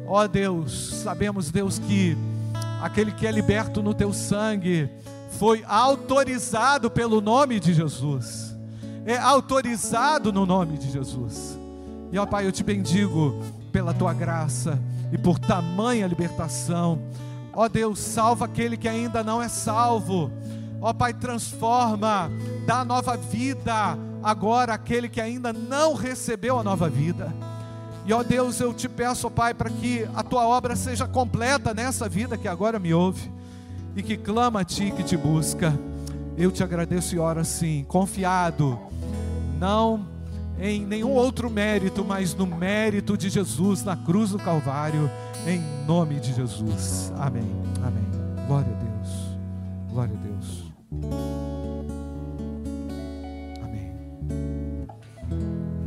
Ó 0.07 0.23
oh 0.23 0.27
Deus, 0.27 1.03
sabemos, 1.03 1.51
Deus, 1.51 1.79
que 1.79 2.17
aquele 2.83 3.13
que 3.13 3.27
é 3.27 3.31
liberto 3.31 3.83
no 3.83 3.95
Teu 3.95 4.13
sangue 4.13 4.89
foi 5.39 5.65
autorizado 5.67 6.91
pelo 6.91 7.21
nome 7.21 7.61
de 7.61 7.73
Jesus 7.73 8.51
é 9.05 9.17
autorizado 9.17 10.33
no 10.33 10.45
nome 10.45 10.79
de 10.79 10.91
Jesus. 10.91 11.59
E 12.13 12.19
ó 12.19 12.27
Pai, 12.27 12.47
eu 12.47 12.53
te 12.53 12.63
bendigo 12.63 13.43
pela 13.73 13.95
tua 13.95 14.13
graça 14.13 14.79
e 15.13 15.19
por 15.19 15.39
tamanha 15.39 16.07
libertação. 16.07 16.99
Ó 17.53 17.69
Deus, 17.69 17.99
salva 17.99 18.45
aquele 18.45 18.77
que 18.77 18.89
ainda 18.89 19.23
não 19.23 19.41
é 19.41 19.49
salvo. 19.49 20.31
Ó 20.81 20.93
Pai, 20.93 21.15
transforma, 21.15 22.31
dá 22.67 22.85
nova 22.85 23.17
vida 23.17 23.99
agora 24.23 24.75
aquele 24.75 25.09
que 25.09 25.21
ainda 25.21 25.53
não 25.53 25.95
recebeu 25.95 26.59
a 26.59 26.63
nova 26.63 26.89
vida. 26.89 27.33
E 28.07 28.13
ó 28.13 28.23
Deus, 28.23 28.61
eu 28.61 28.73
te 28.73 28.89
peço, 28.89 29.27
ó 29.27 29.31
Pai, 29.31 29.55
para 29.55 29.71
que 29.71 30.09
a 30.15 30.23
tua 30.23 30.47
obra 30.47 30.75
seja 30.75 31.07
completa 31.07 31.75
nessa 31.75 32.09
vida 32.09 32.37
que 32.37 32.49
agora 32.49 32.79
me 32.79 32.93
ouve 32.95 33.31
e 33.95 34.03
que 34.03 34.17
clama 34.17 34.61
a 34.61 34.65
ti, 34.65 34.91
que 34.91 35.03
te 35.03 35.17
busca. 35.17 35.79
Eu 36.37 36.51
te 36.51 36.63
agradeço 36.63 37.15
e 37.15 37.19
oro 37.19 37.41
assim, 37.41 37.85
confiado 37.87 38.79
não 39.61 40.07
em 40.59 40.85
nenhum 40.85 41.11
outro 41.11 41.51
mérito, 41.51 42.05
mas 42.05 42.35
no 42.35 42.47
mérito 42.47 43.17
de 43.17 43.29
Jesus 43.29 43.85
na 43.85 43.97
cruz 43.97 44.31
do 44.31 44.39
Calvário, 44.39 45.11
em 45.47 45.61
nome 45.87 46.19
de 46.19 46.35
Jesus. 46.35 47.13
Amém. 47.19 47.51
Amém. 47.83 48.47
Glória 48.47 48.73
a 48.73 48.83
Deus. 48.83 49.11
Glória 49.91 50.15
a 50.15 50.23
Deus. 50.23 50.30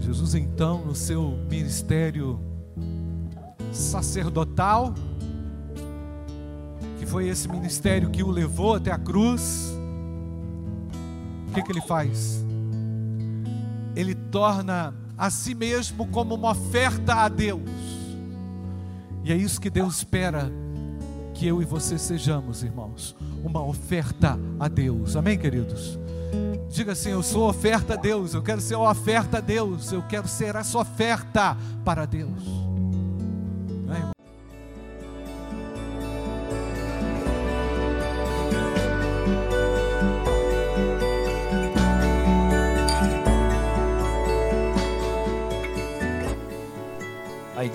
Jesus, 0.04 0.36
então, 0.36 0.86
no 0.86 0.96
seu 0.96 1.38
ministério 1.50 2.40
sacerdotal, 3.72 4.94
que 7.00 7.06
foi 7.06 7.28
esse 7.28 7.48
ministério 7.48 8.10
que 8.10 8.24
o 8.24 8.30
levou 8.30 8.76
até 8.76 8.92
a 8.92 8.98
cruz, 8.98 9.74
o 11.50 11.54
que, 11.54 11.62
que 11.62 11.72
ele 11.72 11.82
faz? 11.82 12.44
ele 13.96 14.16
torna 14.16 14.94
a 15.18 15.30
si 15.30 15.54
mesmo 15.54 16.08
como 16.08 16.36
uma 16.36 16.52
oferta 16.52 17.16
a 17.16 17.30
Deus. 17.30 17.62
E 19.24 19.32
é 19.32 19.36
isso 19.36 19.62
que 19.62 19.70
Deus 19.70 19.98
espera 19.98 20.52
que 21.34 21.48
eu 21.48 21.62
e 21.62 21.66
você 21.66 21.98
sejamos, 21.98 22.64
irmãos, 22.64 23.16
uma 23.44 23.64
oferta 23.64 24.38
a 24.60 24.68
Deus. 24.68 25.16
Amém, 25.16 25.38
queridos? 25.38 25.98
Diga 26.74 26.94
assim: 26.94 27.12
Eu 27.12 27.22
sou 27.22 27.48
oferta 27.48 27.94
a 27.94 27.98
Deus, 27.98 28.34
eu 28.34 28.42
quero 28.42 28.60
ser 28.60 28.76
uma 28.76 28.90
oferta 28.90 29.38
a 29.38 29.42
Deus, 29.42 29.92
eu 29.92 30.02
quero 30.04 30.28
ser 30.28 30.56
essa 30.56 30.78
oferta 30.78 31.56
para 31.86 32.06
Deus. 32.06 32.64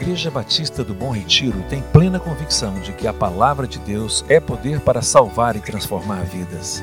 Igreja 0.00 0.30
Batista 0.30 0.84
do 0.84 0.94
Bom 0.94 1.10
Retiro 1.10 1.62
tem 1.68 1.82
plena 1.82 2.20
convicção 2.20 2.78
de 2.80 2.92
que 2.92 3.06
a 3.06 3.12
palavra 3.12 3.66
de 3.66 3.78
Deus 3.78 4.24
é 4.28 4.38
poder 4.38 4.80
para 4.80 5.02
salvar 5.02 5.56
e 5.56 5.60
transformar 5.60 6.24
vidas. 6.24 6.82